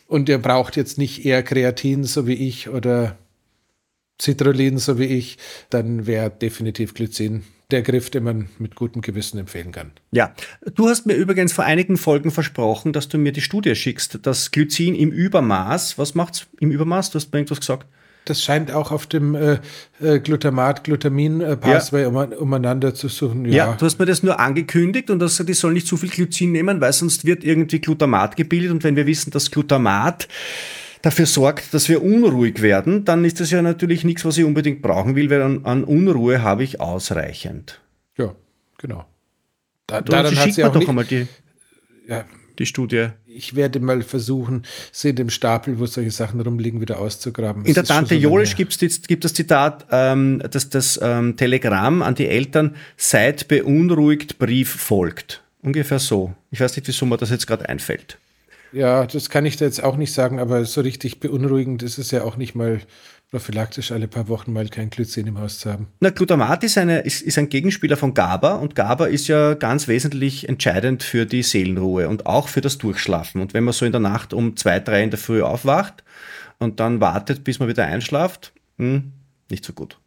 [0.08, 3.16] und ihr braucht jetzt nicht eher Kreatin, so wie ich, oder
[4.20, 5.38] Citrullin, so wie ich,
[5.70, 9.92] dann wäre definitiv Glycin der Griff, den man mit gutem Gewissen empfehlen kann.
[10.12, 10.34] Ja,
[10.76, 14.52] du hast mir übrigens vor einigen Folgen versprochen, dass du mir die Studie schickst, dass
[14.52, 17.12] Glycin im Übermaß, was macht's im Übermaß?
[17.12, 17.88] Du hast mir irgendwas gesagt.
[18.26, 19.60] Das scheint auch auf dem äh,
[20.00, 22.08] äh Glutamat-Glutamin-Pathway ja.
[22.08, 23.46] um, umeinander zu suchen.
[23.46, 23.52] Ja.
[23.52, 23.74] ja.
[23.74, 26.82] du hast mir das nur angekündigt und dass die sollen nicht zu viel Glycin nehmen,
[26.82, 30.28] weil sonst wird irgendwie Glutamat gebildet und wenn wir wissen, dass Glutamat
[31.02, 34.82] dafür sorgt, dass wir unruhig werden, dann ist das ja natürlich nichts, was ich unbedingt
[34.82, 37.82] brauchen will, weil an, an Unruhe habe ich ausreichend.
[38.18, 38.36] Ja,
[38.78, 39.06] genau.
[39.88, 41.28] Da, da dann schickt man doch einmal die,
[42.08, 42.26] ja,
[42.60, 43.10] die Studie.
[43.26, 47.66] Ich werde mal versuchen, sie in dem Stapel, wo solche Sachen rumliegen, wieder auszugraben.
[47.66, 52.02] In der Tante so Jolisch gibt es gibt das Zitat, ähm, dass das ähm, Telegramm
[52.02, 55.42] an die Eltern, seid beunruhigt, Brief folgt.
[55.62, 56.34] Ungefähr so.
[56.50, 58.18] Ich weiß nicht, wieso mir das jetzt gerade einfällt.
[58.72, 62.12] Ja, das kann ich da jetzt auch nicht sagen, aber so richtig beunruhigend ist es
[62.12, 62.82] ja auch nicht mal
[63.32, 65.88] prophylaktisch alle paar Wochen mal kein Glycin im Haus zu haben.
[66.02, 69.88] Na, Glutamat ist, eine, ist, ist ein Gegenspieler von GABA und GABA ist ja ganz
[69.88, 73.42] wesentlich entscheidend für die Seelenruhe und auch für das Durchschlafen.
[73.42, 76.04] Und wenn man so in der Nacht um zwei, drei in der Früh aufwacht
[76.60, 79.14] und dann wartet, bis man wieder einschlaft, hm,
[79.50, 79.98] nicht so gut.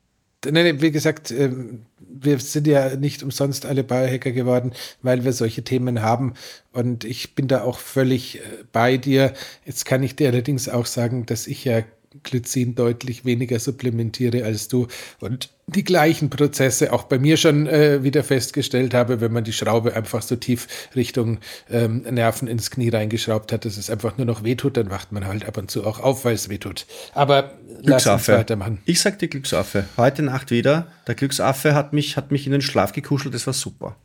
[0.51, 1.87] Nein, wie gesagt, ähm,
[2.21, 6.35] wir sind ja nicht umsonst alle Biohacker geworden, weil wir solche Themen haben.
[6.73, 8.41] Und ich bin da auch völlig äh,
[8.73, 9.33] bei dir.
[9.65, 11.83] Jetzt kann ich dir allerdings auch sagen, dass ich ja
[12.23, 14.87] Glycin deutlich weniger supplementiere als du
[15.21, 19.53] und die gleichen Prozesse auch bei mir schon äh, wieder festgestellt habe, wenn man die
[19.53, 21.39] Schraube einfach so tief Richtung
[21.71, 25.27] ähm, Nerven ins Knie reingeschraubt hat, dass es einfach nur noch wehtut, dann wacht man
[25.27, 26.87] halt ab und zu auch auf, weil es wehtut.
[27.15, 28.79] Aber lass uns weitermachen.
[28.85, 29.87] Ich sag die Glücksaffe.
[29.97, 30.89] Heute Nacht wieder.
[31.07, 33.97] Der Glücksaffe hat mich, hat mich in den Schlaf gekuschelt, das war super.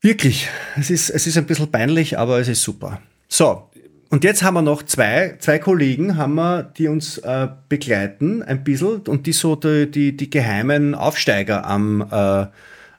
[0.00, 0.48] Wirklich.
[0.76, 3.00] Es ist, es ist ein bisschen peinlich, aber es ist super.
[3.28, 3.70] So,
[4.12, 8.62] und jetzt haben wir noch zwei, zwei Kollegen, haben wir, die uns äh, begleiten ein
[8.62, 12.46] bisschen und die so die, die, die geheimen Aufsteiger am, äh,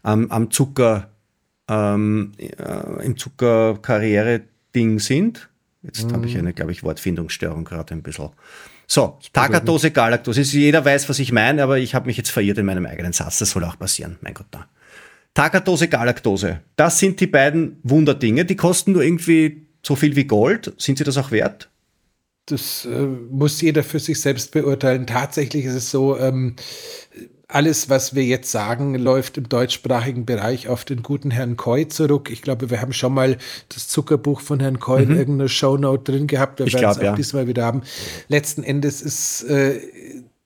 [0.01, 1.11] am, am Zucker,
[1.69, 5.49] ähm, äh, im Zuckerkarriere-Ding sind.
[5.83, 6.13] Jetzt mhm.
[6.13, 8.29] habe ich eine, glaube ich, Wortfindungsstörung gerade ein bisschen.
[8.87, 10.41] So, Tagatose, Galaktose.
[10.41, 13.37] Jeder weiß, was ich meine, aber ich habe mich jetzt verirrt in meinem eigenen Satz.
[13.37, 14.17] Das soll auch passieren.
[14.21, 14.65] Mein Gott, da.
[15.35, 16.61] Tagatose, Galaktose.
[16.75, 18.45] Das sind die beiden Wunderdinge.
[18.45, 20.73] Die kosten nur irgendwie so viel wie Gold?
[20.77, 21.69] Sind sie das auch wert?
[22.45, 25.07] Das äh, muss jeder für sich selbst beurteilen.
[25.07, 26.55] Tatsächlich ist es so, ähm,
[27.53, 32.29] alles, was wir jetzt sagen, läuft im deutschsprachigen Bereich auf den guten Herrn Koy zurück.
[32.31, 33.37] Ich glaube, wir haben schon mal
[33.69, 35.11] das Zuckerbuch von Herrn Koy mhm.
[35.11, 36.59] in irgendeiner Shownote drin gehabt.
[36.59, 37.15] Wir werden es auch ja.
[37.15, 37.83] diesmal wieder haben.
[38.27, 39.79] Letzten Endes ist äh,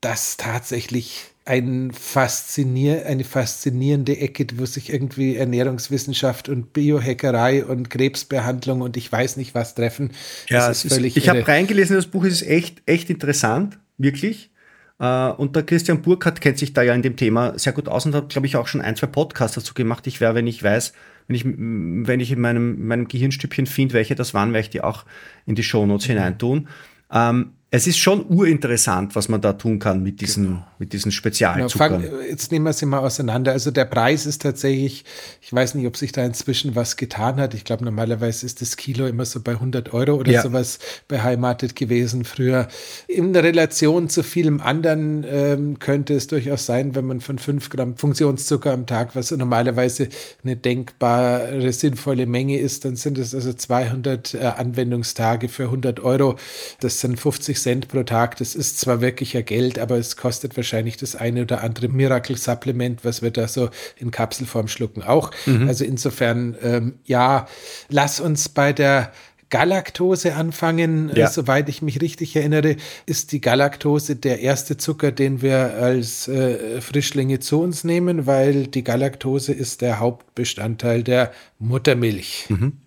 [0.01, 8.81] das tatsächlich ein faszinier eine faszinierende Ecke, wo sich irgendwie Ernährungswissenschaft und Biohackerei und Krebsbehandlung
[8.81, 10.11] und ich weiß nicht was treffen.
[10.49, 14.51] Ja, ist völlig ist, ich habe reingelesen, das Buch ist echt, echt interessant, wirklich.
[14.99, 18.05] Äh, und der Christian Burkhardt kennt sich da ja in dem Thema sehr gut aus
[18.05, 20.05] und hat, glaube ich, auch schon ein, zwei Podcasts dazu gemacht.
[20.07, 20.93] Ich wäre, wenn ich weiß,
[21.27, 24.81] wenn ich, wenn ich in meinem, meinem Gehirnstübchen finde, welche das waren, werde ich die
[24.81, 25.05] auch
[25.45, 26.11] in die Shownotes mhm.
[26.11, 26.67] hineintun.
[27.11, 30.67] Ähm, es ist schon urinteressant, was man da tun kann mit diesen, genau.
[30.77, 32.01] mit diesen Spezialzuckern.
[32.01, 33.51] Genau, jetzt nehmen wir sie mal auseinander.
[33.53, 35.05] Also der Preis ist tatsächlich,
[35.41, 37.53] ich weiß nicht, ob sich da inzwischen was getan hat.
[37.55, 40.41] Ich glaube, normalerweise ist das Kilo immer so bei 100 Euro oder ja.
[40.43, 42.67] sowas beheimatet gewesen früher.
[43.07, 47.97] In Relation zu vielem anderen ähm, könnte es durchaus sein, wenn man von 5 Gramm
[47.97, 50.09] Funktionszucker am Tag, was normalerweise
[50.43, 56.35] eine denkbare, sinnvolle Menge ist, dann sind es also 200 äh, Anwendungstage für 100 Euro.
[56.79, 60.15] Das sind 50 50 Cent pro Tag, das ist zwar wirklich ja Geld, aber es
[60.15, 65.31] kostet wahrscheinlich das eine oder andere Miracle-Supplement, was wir da so in Kapselform schlucken, auch.
[65.45, 65.67] Mhm.
[65.67, 67.45] Also insofern, ähm, ja,
[67.89, 69.11] lass uns bei der
[69.49, 71.11] Galaktose anfangen.
[71.13, 71.25] Ja.
[71.25, 76.29] Äh, soweit ich mich richtig erinnere, ist die Galaktose der erste Zucker, den wir als
[76.29, 82.45] äh, Frischlinge zu uns nehmen, weil die Galaktose ist der Hauptbestandteil der Muttermilch.
[82.47, 82.77] Mhm.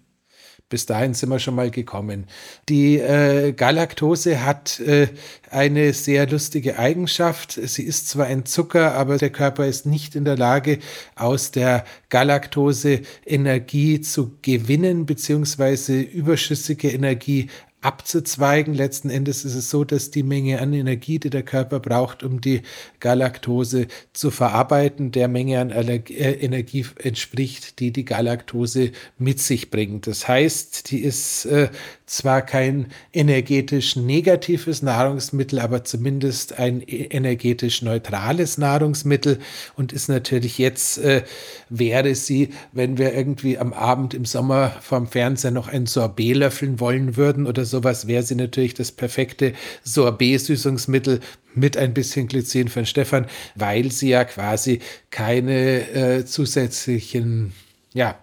[0.71, 2.27] Bis dahin sind wir schon mal gekommen.
[2.69, 5.09] Die äh, Galaktose hat äh,
[5.51, 7.59] eine sehr lustige Eigenschaft.
[7.63, 10.79] Sie ist zwar ein Zucker, aber der Körper ist nicht in der Lage,
[11.17, 17.49] aus der Galaktose Energie zu gewinnen, beziehungsweise überschüssige Energie
[17.81, 18.75] abzuzweigen.
[18.75, 22.41] Letzten Endes ist es so, dass die Menge an Energie, die der Körper braucht, um
[22.41, 22.63] die
[23.01, 26.01] Galaktose zu verarbeiten, der Menge an äh,
[26.33, 30.07] Energie entspricht, die die Galaktose mit sich bringt.
[30.07, 31.71] Das heißt, die ist äh,
[32.11, 39.39] zwar kein energetisch negatives Nahrungsmittel, aber zumindest ein e-, energetisch neutrales Nahrungsmittel.
[39.77, 41.23] Und ist natürlich jetzt, äh,
[41.69, 46.81] wäre sie, wenn wir irgendwie am Abend im Sommer vorm Fernseher noch ein Sorbet löffeln
[46.81, 49.53] wollen würden oder sowas, wäre sie natürlich das perfekte
[49.85, 51.21] Sorbet-Süßungsmittel
[51.55, 54.81] mit ein bisschen Glycin von Stefan, weil sie ja quasi
[55.11, 57.53] keine äh, zusätzlichen
[57.93, 58.19] ja,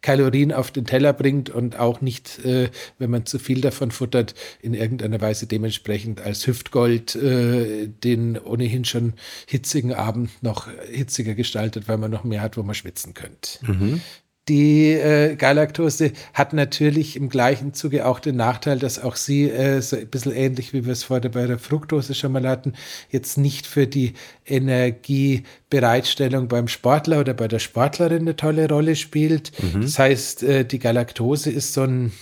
[0.00, 4.34] Kalorien auf den Teller bringt und auch nicht, äh, wenn man zu viel davon futtert,
[4.62, 9.14] in irgendeiner Weise dementsprechend als Hüftgold äh, den ohnehin schon
[9.46, 13.58] hitzigen Abend noch hitziger gestaltet, weil man noch mehr hat, wo man schwitzen könnte.
[13.62, 14.00] Mhm.
[14.48, 19.82] Die äh, Galaktose hat natürlich im gleichen Zuge auch den Nachteil, dass auch sie, äh,
[19.82, 22.72] so ein bisschen ähnlich wie wir es vorher bei der Fructose schon mal hatten,
[23.10, 24.14] jetzt nicht für die
[24.46, 29.52] Energiebereitstellung beim Sportler oder bei der Sportlerin eine tolle Rolle spielt.
[29.62, 29.82] Mhm.
[29.82, 32.12] Das heißt, äh, die Galaktose ist so ein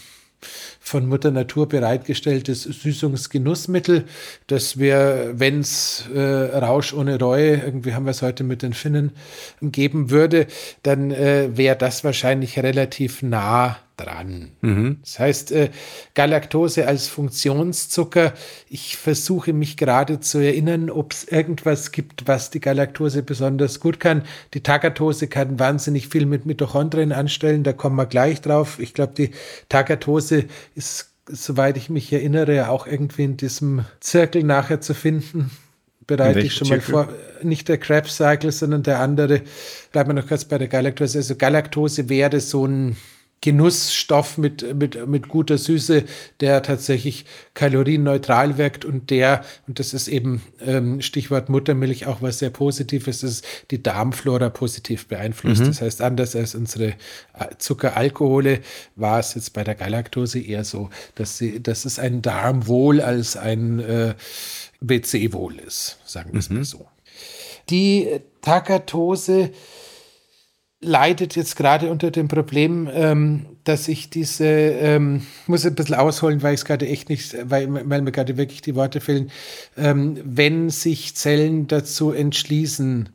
[0.80, 4.05] von Mutter Natur bereitgestelltes Süßungsgenussmittel,
[4.47, 8.72] das wir, wenn es äh, Rausch ohne Reue, irgendwie haben wir es heute mit den
[8.72, 9.12] Finnen,
[9.61, 10.47] geben würde,
[10.82, 14.51] dann äh, wäre das wahrscheinlich relativ nah dran.
[14.61, 14.99] Mhm.
[15.03, 15.70] Das heißt, äh,
[16.14, 18.34] Galaktose als Funktionszucker,
[18.68, 23.99] ich versuche mich gerade zu erinnern, ob es irgendwas gibt, was die Galaktose besonders gut
[24.01, 24.22] kann.
[24.55, 28.78] Die Tagatose kann wahnsinnig viel mit Mitochondrien anstellen, da kommen wir gleich drauf.
[28.78, 29.30] Ich glaube, die
[29.68, 30.44] Tagatose
[30.74, 35.51] ist, soweit ich mich erinnere, auch irgendwie in diesem Zirkel nachher zu finden
[36.07, 37.09] bereite ich schon mal vor.
[37.42, 39.42] Nicht der Krebs Cycle, sondern der andere.
[39.90, 41.18] Bleiben wir noch kurz bei der Galaktose.
[41.18, 42.97] Also Galaktose wäre so ein
[43.47, 46.03] Genussstoff mit, mit, mit guter Süße,
[46.40, 52.40] der tatsächlich kalorienneutral wirkt und der, und das ist eben ähm, Stichwort Muttermilch auch was
[52.40, 55.61] sehr Positives ist, die Darmflora positiv beeinflusst.
[55.61, 55.66] Mhm.
[55.66, 56.94] Das heißt, anders als unsere äh,
[57.59, 58.62] Zuckeralkohole
[58.97, 63.36] war es jetzt bei der Galaktose eher so, dass, sie, dass es ein Darmwohl als
[63.36, 64.14] ein äh,
[64.80, 66.57] WC-Wohl ist, sagen wir es mhm.
[66.57, 66.88] mal so.
[67.70, 68.09] Die
[68.40, 69.53] Takatose
[70.81, 76.43] leidet jetzt gerade unter dem Problem, ähm, dass ich diese, ähm, muss ein bisschen ausholen,
[76.43, 79.31] weil ich es gerade echt nicht, weil, weil mir gerade wirklich die Worte fehlen,
[79.77, 83.09] ähm, wenn sich Zellen dazu entschließen,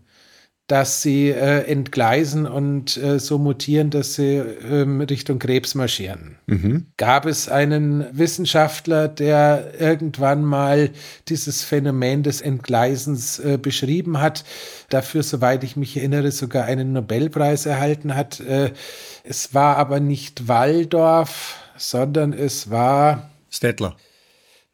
[0.71, 6.37] dass sie äh, entgleisen und äh, so mutieren, dass sie ähm, Richtung Krebs marschieren.
[6.45, 6.85] Mhm.
[6.95, 10.91] Gab es einen Wissenschaftler, der irgendwann mal
[11.27, 14.45] dieses Phänomen des Entgleisens äh, beschrieben hat,
[14.87, 18.39] dafür, soweit ich mich erinnere, sogar einen Nobelpreis erhalten hat.
[18.39, 18.71] Äh,
[19.25, 23.97] es war aber nicht Waldorf, sondern es war Stettler.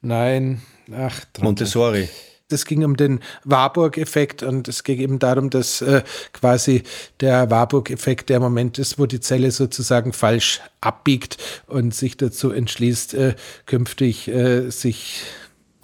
[0.02, 0.62] Nein,
[0.96, 2.08] ach, Montessori.
[2.50, 6.84] Es ging um den Warburg-Effekt und es ging eben darum, dass äh, quasi
[7.20, 11.38] der Warburg-Effekt der Moment ist, wo die Zelle sozusagen falsch abbiegt
[11.68, 13.36] und sich dazu entschließt, äh,
[13.66, 15.24] künftig äh, sich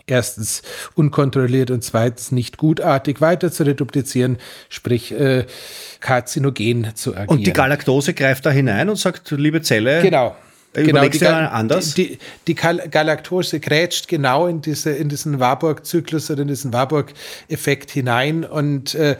[0.07, 0.61] erstens
[0.95, 4.37] unkontrolliert und zweitens nicht gutartig weiter zu reduplizieren,
[4.69, 5.45] sprich äh,
[5.99, 7.27] karzinogen zu agieren.
[7.27, 10.33] Und die Galaktose greift da hinein und sagt, liebe Zelle, genau.
[10.73, 11.93] Genau, die, anders?
[11.93, 12.17] Die,
[12.47, 18.43] die, die Galaktose grätscht genau in, diese, in diesen Warburg-Zyklus oder in diesen Warburg-Effekt hinein
[18.43, 19.17] und äh,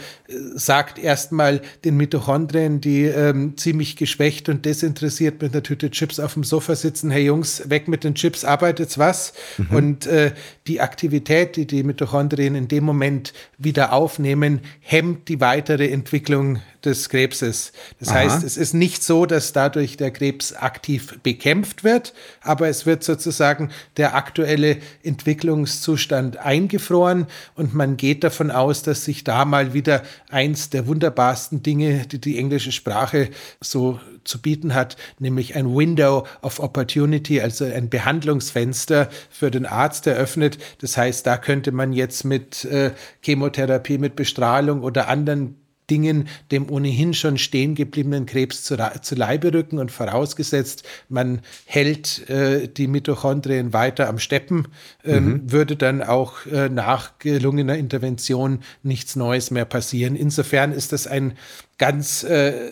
[0.56, 6.34] sagt erstmal den Mitochondrien, die ähm, ziemlich geschwächt und desinteressiert mit einer Tüte Chips auf
[6.34, 9.34] dem Sofa sitzen, hey Jungs, weg mit den Chips, arbeitet's was?
[9.58, 9.76] Mhm.
[9.76, 10.32] Und äh,
[10.68, 17.10] die Aktivität, die die Mitochondrien in dem Moment wieder aufnehmen, hemmt die weitere Entwicklung des
[17.10, 17.72] Krebses.
[18.00, 18.16] Das Aha.
[18.16, 23.04] heißt, es ist nicht so, dass dadurch der Krebs aktiv bekämpft wird, aber es wird
[23.04, 30.04] sozusagen der aktuelle Entwicklungszustand eingefroren und man geht davon aus, dass sich da mal wieder
[30.30, 33.30] eins der wunderbarsten Dinge, die die englische Sprache
[33.62, 40.08] so zu bieten hat, nämlich ein Window of Opportunity, also ein Behandlungsfenster für den Arzt
[40.08, 40.58] eröffnet.
[40.80, 45.56] Das heißt, da könnte man jetzt mit äh, Chemotherapie, mit Bestrahlung oder anderen
[45.90, 52.30] Dingen dem ohnehin schon stehen gebliebenen Krebs zu, zu Leibe rücken und vorausgesetzt, man hält
[52.30, 54.68] äh, die Mitochondrien weiter am Steppen,
[55.04, 55.52] ähm, mhm.
[55.52, 60.16] würde dann auch äh, nach gelungener Intervention nichts Neues mehr passieren.
[60.16, 61.34] Insofern ist das ein
[61.78, 62.72] ganz äh,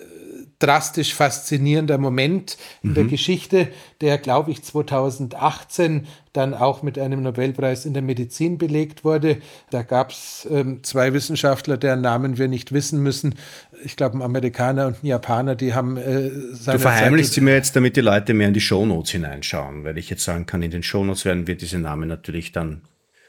[0.61, 2.93] drastisch faszinierender Moment in mhm.
[2.95, 3.67] der Geschichte,
[3.99, 9.37] der, glaube ich, 2018 dann auch mit einem Nobelpreis in der Medizin belegt wurde.
[9.69, 13.35] Da gab es ähm, zwei Wissenschaftler, deren Namen wir nicht wissen müssen.
[13.83, 17.75] Ich glaube, ein Amerikaner und ein Japaner, die haben äh, Du verheimlichst sie mir jetzt,
[17.75, 20.83] damit die Leute mehr in die Shownotes hineinschauen, weil ich jetzt sagen kann, in den
[20.83, 22.81] Shownotes werden wir diese Namen natürlich dann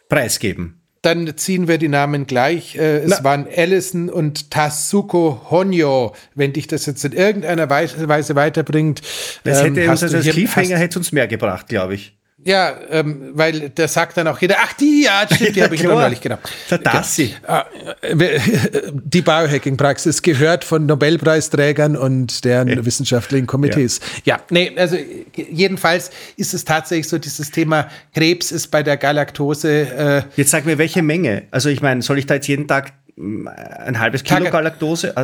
[0.09, 0.82] preisgeben.
[1.03, 2.76] Dann ziehen wir die Namen gleich.
[2.76, 3.24] Äh, es Na.
[3.24, 6.14] waren Allison und Tasuko Honyo.
[6.36, 9.03] Wenn dich das jetzt in irgendeiner Weise weiterbringt.
[9.42, 12.16] Das hätte ähm, uns als Cliffhanger hätte uns mehr gebracht, glaube ich.
[12.45, 15.82] Ja, ähm, weil da sagt dann auch jeder, ach die, ja, stimmt, die habe ich
[15.84, 16.38] neulich, genau.
[16.68, 17.34] Das sie.
[17.47, 17.66] Ah,
[18.12, 22.84] die Biohacking-Praxis gehört von Nobelpreisträgern und deren ja.
[22.84, 24.01] wissenschaftlichen Komitees.
[24.24, 24.36] Ja.
[24.36, 24.97] ja, nee, also
[25.36, 29.70] jedenfalls ist es tatsächlich so, dieses Thema Krebs ist bei der Galaktose.
[29.70, 31.45] Äh, Jetzt sag mir, welche Menge?
[31.53, 35.16] Also ich meine, soll ich da jetzt jeden Tag mm, ein halbes Kilo Galaktose?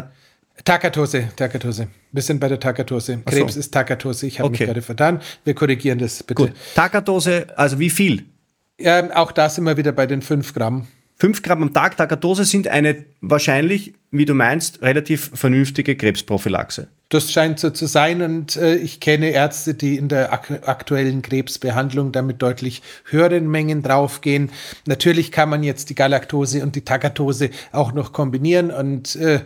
[0.64, 1.88] Takatose, Takatose.
[2.12, 3.18] Wir sind bei der Takatose.
[3.24, 3.60] Krebs so.
[3.60, 4.26] ist Takatose.
[4.26, 4.64] Ich habe okay.
[4.64, 5.20] mich gerade vertan.
[5.44, 6.42] Wir korrigieren das bitte.
[6.42, 6.52] Gut.
[6.74, 8.24] Takatose, also wie viel?
[8.78, 10.86] Ja, auch da sind wir wieder bei den 5 Gramm.
[11.20, 16.86] 5 Gramm am Tag Takatose sind eine wahrscheinlich, wie du meinst, relativ vernünftige Krebsprophylaxe.
[17.08, 21.22] Das scheint so zu sein und äh, ich kenne Ärzte, die in der ak aktuellen
[21.22, 24.50] Krebsbehandlung damit deutlich höheren Mengen draufgehen.
[24.86, 29.40] Natürlich kann man jetzt die Galaktose und die Takatose auch noch kombinieren und äh,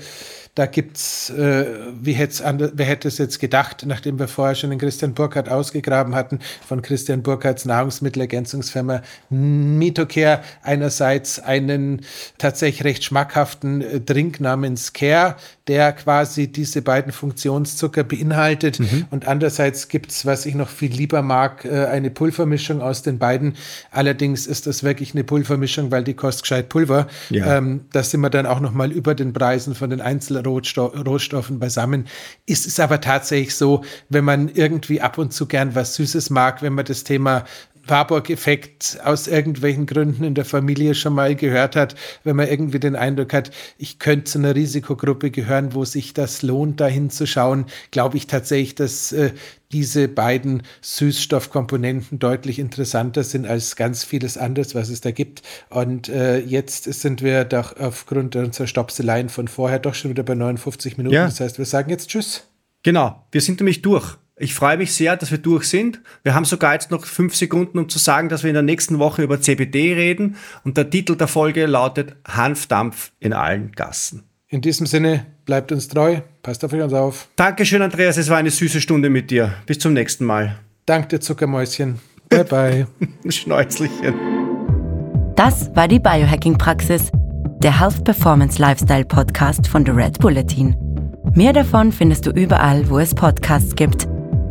[0.55, 1.67] da gibt's, äh,
[1.99, 6.41] wie wer hätte es jetzt gedacht, nachdem wir vorher schon den Christian Burkhardt ausgegraben hatten,
[6.67, 9.01] von Christian Burkhardts Nahrungsmittelergänzungsfirma
[9.31, 12.05] Mitocare einerseits einen
[12.37, 15.37] tatsächlich recht schmackhaften äh, Drink namens Care,
[15.69, 19.07] der quasi diese beiden Funktionszucker beinhaltet mhm.
[19.11, 23.55] und andererseits gibt's, was ich noch viel lieber mag, äh, eine Pulvermischung aus den beiden.
[23.91, 27.07] Allerdings ist das wirklich eine Pulvermischung, weil die kostet gescheit Pulver.
[27.31, 27.59] Ja.
[27.59, 31.61] Ähm, da sind wir dann auch noch mal über den Preisen von den Einzel Rohstoffen
[31.61, 32.07] beisammen.
[32.47, 36.63] Ist es aber tatsächlich so, wenn man irgendwie ab und zu gern was Süßes mag,
[36.63, 37.45] wenn man das Thema
[37.87, 42.97] Warburg-Effekt aus irgendwelchen Gründen in der Familie schon mal gehört hat, wenn man irgendwie den
[42.97, 48.17] Eindruck hat, ich könnte zu einer Risikogruppe gehören, wo sich das lohnt, da hinzuschauen, glaube
[48.17, 49.33] ich tatsächlich, dass äh,
[49.73, 55.43] diese beiden Süßstoffkomponenten deutlich interessanter sind als ganz vieles anderes, was es da gibt.
[55.71, 60.35] Und äh, jetzt sind wir doch aufgrund unserer Stopseleien von vorher doch schon wieder bei
[60.35, 61.15] 59 Minuten.
[61.15, 61.25] Ja.
[61.25, 62.45] Das heißt, wir sagen jetzt Tschüss.
[62.83, 64.17] Genau, wir sind nämlich durch.
[64.39, 66.01] Ich freue mich sehr, dass wir durch sind.
[66.23, 68.99] Wir haben sogar jetzt noch fünf Sekunden, um zu sagen, dass wir in der nächsten
[68.99, 70.37] Woche über CBD reden.
[70.65, 74.23] Und der Titel der Folge lautet Hanfdampf in allen Gassen.
[74.49, 77.29] In diesem Sinne, bleibt uns treu, passt auf euch auf.
[77.37, 78.17] Dankeschön, Andreas.
[78.17, 79.55] Es war eine süße Stunde mit dir.
[79.67, 80.59] Bis zum nächsten Mal.
[80.87, 82.01] Dank dir, Zuckermäuschen.
[82.29, 82.87] Bye bye.
[83.31, 84.15] Schnäuzlichen.
[85.37, 87.11] Das war die Biohacking-Praxis,
[87.63, 90.75] der Health Performance Lifestyle Podcast von The Red Bulletin.
[91.35, 94.07] Mehr davon findest du überall, wo es Podcasts gibt